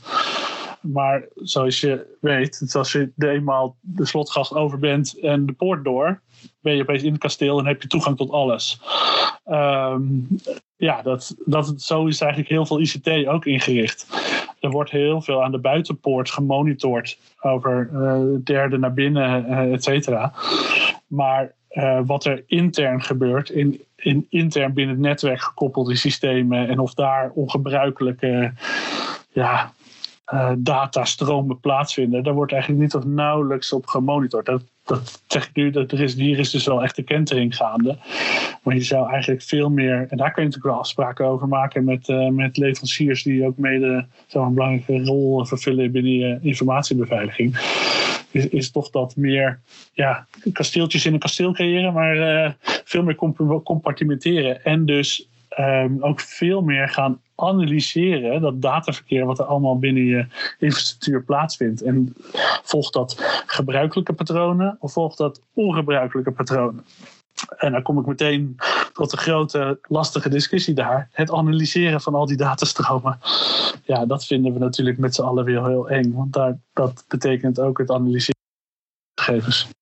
Maar 0.81 1.27
zoals 1.35 1.79
je 1.79 2.17
weet, 2.21 2.75
als 2.75 2.91
je 2.91 3.11
eenmaal 3.17 3.75
de 3.81 4.05
slotgracht 4.05 4.53
over 4.53 4.79
bent 4.79 5.19
en 5.19 5.45
de 5.45 5.53
poort 5.53 5.83
door, 5.83 6.21
ben 6.61 6.75
je 6.75 6.81
opeens 6.81 7.03
in 7.03 7.11
het 7.11 7.21
kasteel 7.21 7.59
en 7.59 7.65
heb 7.65 7.81
je 7.81 7.87
toegang 7.87 8.17
tot 8.17 8.31
alles. 8.31 8.81
Um, 9.45 10.27
ja, 10.77 11.01
dat, 11.01 11.35
dat, 11.45 11.73
zo 11.77 12.05
is 12.05 12.21
eigenlijk 12.21 12.51
heel 12.51 12.65
veel 12.65 12.79
ICT 12.79 13.27
ook 13.27 13.45
ingericht. 13.45 14.07
Er 14.65 14.71
wordt 14.71 14.91
heel 14.91 15.21
veel 15.21 15.43
aan 15.43 15.51
de 15.51 15.57
buitenpoort 15.59 16.31
gemonitord 16.31 17.17
over 17.41 17.89
uh, 17.93 18.19
derde 18.43 18.77
naar 18.77 18.93
binnen, 18.93 19.45
uh, 19.49 19.73
et 19.73 19.83
cetera. 19.83 20.33
Maar 21.07 21.51
uh, 21.71 21.99
wat 22.05 22.25
er 22.25 22.43
intern 22.47 23.01
gebeurt, 23.01 23.49
in, 23.49 23.81
in 23.95 24.25
intern 24.29 24.73
binnen 24.73 24.95
het 24.95 25.03
netwerk 25.03 25.41
gekoppelde 25.41 25.95
systemen 25.95 26.67
en 26.67 26.79
of 26.79 26.93
daar 26.93 27.31
ongebruikelijke 27.33 28.53
ja, 29.31 29.71
datastromen 30.57 31.59
plaatsvinden, 31.59 32.23
daar 32.23 32.33
wordt 32.33 32.51
eigenlijk 32.51 32.81
niet 32.81 32.95
of 32.95 33.05
nauwelijks 33.05 33.73
op 33.73 33.85
gemonitord. 33.85 34.45
Dat, 34.45 34.63
dat 34.85 35.23
zeg 35.27 35.47
ik 35.47 35.55
nu, 35.55 35.69
dat 35.69 35.91
er 35.91 36.01
is, 36.01 36.13
hier 36.13 36.39
is 36.39 36.51
dus 36.51 36.65
wel 36.65 36.83
echt 36.83 36.95
de 36.95 37.03
kentering 37.03 37.55
gaande. 37.55 37.97
Maar 38.63 38.75
je 38.75 38.83
zou 38.83 39.09
eigenlijk 39.09 39.41
veel 39.41 39.69
meer, 39.69 40.05
en 40.09 40.17
daar 40.17 40.31
kun 40.31 40.43
je 40.43 40.47
natuurlijk 40.47 40.63
wel 40.73 40.79
afspraken 40.79 41.25
over 41.25 41.47
maken 41.47 41.83
met, 41.83 42.07
uh, 42.07 42.27
met 42.27 42.57
leveranciers 42.57 43.23
die 43.23 43.45
ook 43.45 43.57
mede 43.57 44.05
zo'n 44.27 44.53
belangrijke 44.53 45.03
rol 45.03 45.45
vervullen 45.45 45.91
binnen 45.91 46.11
je 46.11 46.39
informatiebeveiliging. 46.41 47.57
Is, 48.31 48.47
is 48.47 48.71
toch 48.71 48.89
dat 48.89 49.15
meer 49.15 49.59
ja, 49.93 50.27
kasteeltjes 50.53 51.05
in 51.05 51.13
een 51.13 51.19
kasteel 51.19 51.53
creëren, 51.53 51.93
maar 51.93 52.15
uh, 52.15 52.51
veel 52.83 53.03
meer 53.03 53.15
compartimenteren. 53.63 54.63
En 54.63 54.85
dus 54.85 55.27
um, 55.59 56.03
ook 56.03 56.19
veel 56.19 56.61
meer 56.61 56.89
gaan 56.89 57.21
analyseren, 57.35 58.41
dat 58.41 58.61
dataverkeer 58.61 59.25
wat 59.25 59.39
er 59.39 59.45
allemaal 59.45 59.79
binnen 59.79 60.03
je 60.03 60.25
infrastructuur 60.59 61.23
plaatsvindt. 61.23 61.81
En 61.81 62.15
volgt 62.63 62.93
dat 62.93 63.43
gebruikelijke 63.45 64.13
patronen 64.13 64.77
of 64.79 64.93
volgt 64.93 65.17
dat 65.17 65.41
ongebruikelijke 65.53 66.31
patronen? 66.31 66.85
En 67.57 67.71
dan 67.71 67.81
kom 67.81 67.99
ik 67.99 68.05
meteen 68.05 68.55
tot 68.93 69.11
de 69.11 69.17
grote 69.17 69.79
lastige 69.81 70.29
discussie 70.29 70.73
daar. 70.73 71.09
Het 71.11 71.31
analyseren 71.31 72.01
van 72.01 72.15
al 72.15 72.25
die 72.25 72.37
datastromen. 72.37 73.19
Ja, 73.83 74.05
dat 74.05 74.25
vinden 74.25 74.53
we 74.53 74.59
natuurlijk 74.59 74.97
met 74.97 75.15
z'n 75.15 75.21
allen 75.21 75.45
weer 75.45 75.65
heel 75.65 75.89
eng. 75.89 76.13
Want 76.13 76.33
daar, 76.33 76.57
dat 76.73 77.05
betekent 77.07 77.59
ook 77.59 77.77
het 77.77 77.91
analyseren 77.91 78.41
van 79.15 79.25
gegevens. 79.25 79.74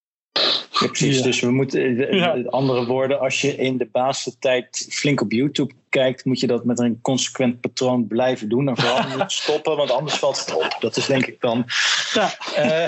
Ja, 0.79 0.87
precies, 0.87 1.21
dus 1.21 1.39
we 1.39 1.51
moeten, 1.51 2.15
ja. 2.15 2.41
andere 2.49 2.85
woorden, 2.85 3.19
als 3.19 3.41
je 3.41 3.55
in 3.55 3.77
de 3.77 3.87
basistijd 3.91 4.87
flink 4.89 5.21
op 5.21 5.31
YouTube 5.31 5.73
kijkt, 5.89 6.25
moet 6.25 6.39
je 6.39 6.47
dat 6.47 6.65
met 6.65 6.79
een 6.79 6.99
consequent 7.01 7.61
patroon 7.61 8.07
blijven 8.07 8.49
doen. 8.49 8.67
En 8.67 8.77
vooral 8.77 9.17
niet 9.17 9.31
stoppen, 9.41 9.77
want 9.77 9.91
anders 9.91 10.15
valt 10.15 10.39
het 10.39 10.55
op. 10.55 10.77
Dat 10.79 10.97
is 10.97 11.05
denk 11.05 11.25
ik 11.25 11.41
dan. 11.41 11.65
Ja. 12.13 12.31
Uh, 12.59 12.87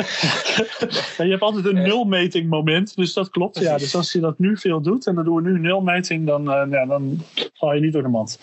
je 1.17 1.29
hebt 1.29 1.41
altijd 1.41 1.65
een 1.65 1.81
nulmeting 1.81 2.49
moment, 2.49 2.95
dus 2.95 3.13
dat 3.13 3.29
klopt. 3.29 3.59
Ja, 3.59 3.77
dus 3.77 3.95
als 3.95 4.11
je 4.11 4.19
dat 4.19 4.39
nu 4.39 4.57
veel 4.57 4.81
doet 4.81 5.07
en 5.07 5.15
dan 5.15 5.23
doen 5.23 5.35
we 5.35 5.49
nu 5.49 5.59
nulmeting, 5.59 6.27
dan, 6.27 6.41
uh, 6.41 6.71
ja, 6.71 6.85
dan 6.85 7.23
val 7.53 7.73
je 7.73 7.81
niet 7.81 7.93
door 7.93 8.01
de 8.01 8.07
mand. 8.07 8.39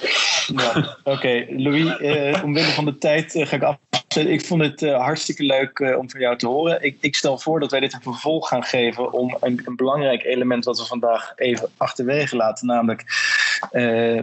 Ja, 0.57 0.97
Oké, 1.05 1.11
okay. 1.11 1.47
Louis, 1.57 2.01
uh, 2.01 2.45
omwille 2.45 2.67
van 2.67 2.85
de 2.85 2.99
tijd 2.99 3.33
ga 3.33 3.57
ik 3.57 3.63
afzetten. 3.63 3.92
Ik 4.16 4.44
vond 4.44 4.62
het 4.62 4.81
hartstikke 4.81 5.42
leuk 5.42 5.81
om 5.98 6.11
van 6.11 6.20
jou 6.20 6.38
te 6.38 6.46
horen. 6.46 6.83
Ik, 6.83 6.96
ik, 7.01 7.14
stel 7.14 7.38
voor 7.38 7.61
dat 7.61 7.70
wij 7.70 7.81
dit 7.81 7.92
een 7.92 8.03
vervolg 8.03 8.48
gaan 8.48 8.64
geven 8.64 9.12
om 9.12 9.37
een, 9.40 9.62
een 9.64 9.77
belangrijk 9.77 10.25
element 10.25 10.64
wat 10.64 10.79
we 10.79 10.85
vandaag 10.85 11.33
even 11.37 11.68
achterwege 11.77 12.37
laten, 12.37 12.66
namelijk 12.66 13.05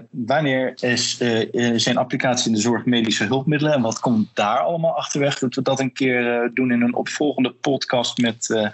wanneer 0.10 0.74
is, 0.80 1.20
uh, 1.22 1.74
zijn 1.76 1.98
applicaties 1.98 2.46
in 2.46 2.54
de 2.54 2.60
zorg 2.60 2.86
medische 2.86 3.24
hulpmiddelen 3.24 3.74
en 3.74 3.82
wat 3.82 4.00
komt 4.00 4.28
daar 4.34 4.60
allemaal 4.60 4.98
achterweg? 4.98 5.40
Dat 5.40 5.56
we 5.56 5.62
dat 5.62 5.80
een 5.80 5.94
keer 5.94 6.52
doen 6.54 6.72
in 6.72 6.82
een 6.82 6.96
opvolgende 6.96 7.52
podcast 7.52 8.18
met 8.18 8.70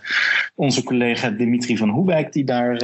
onze 0.55 0.83
collega 0.83 1.29
Dimitri 1.29 1.77
van 1.77 1.89
Hoewijk, 1.89 2.33
die 2.33 2.43
daar 2.43 2.81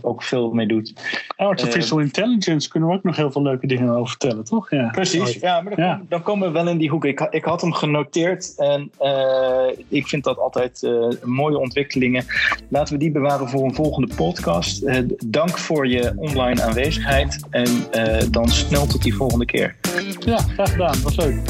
ook 0.00 0.22
veel 0.22 0.52
mee 0.52 0.66
doet. 0.66 0.94
Artificial 1.36 1.98
intelligence 1.98 2.68
kunnen 2.68 2.88
we 2.88 2.94
ook 2.94 3.02
nog 3.02 3.16
heel 3.16 3.32
veel 3.32 3.42
leuke 3.42 3.66
dingen 3.66 3.88
over 3.88 4.08
vertellen, 4.08 4.44
toch? 4.44 4.70
Ja. 4.70 4.88
Precies, 4.88 5.32
ja, 5.34 5.60
maar 5.60 5.76
dan, 5.76 5.84
ja. 5.84 5.94
Kom, 5.94 6.06
dan, 6.08 6.22
komen 6.22 6.46
we 6.46 6.54
wel 6.54 6.68
in 6.68 6.78
die 6.78 6.90
hoek. 6.90 7.04
Ik, 7.04 7.20
ik 7.30 7.44
had 7.44 7.60
hem 7.60 7.72
genoteerd 7.72 8.54
en 8.56 8.90
ik 9.88 10.08
vind 10.08 10.24
dat 10.24 10.38
altijd 10.38 10.88
mooie 11.24 11.58
ontwikkelingen. 11.58 12.24
Laten 12.68 12.92
we 12.92 12.98
die 12.98 13.10
bewaren 13.10 13.48
voor 13.48 13.64
een 13.64 13.74
volgende 13.74 14.14
podcast. 14.14 14.86
dank 15.26 15.58
voor 15.58 15.88
je 15.88 16.12
online 16.16 16.62
aanwezigheid 16.62 17.21
en 17.50 17.86
dan 18.30 18.48
snel 18.48 18.86
tot 18.86 19.02
die 19.02 19.14
volgende 19.14 19.44
keer. 19.44 19.76
Ja, 20.18 20.38
graag 20.38 20.70
gedaan. 20.70 21.02
Was 21.02 21.16
leuk. 21.16 21.40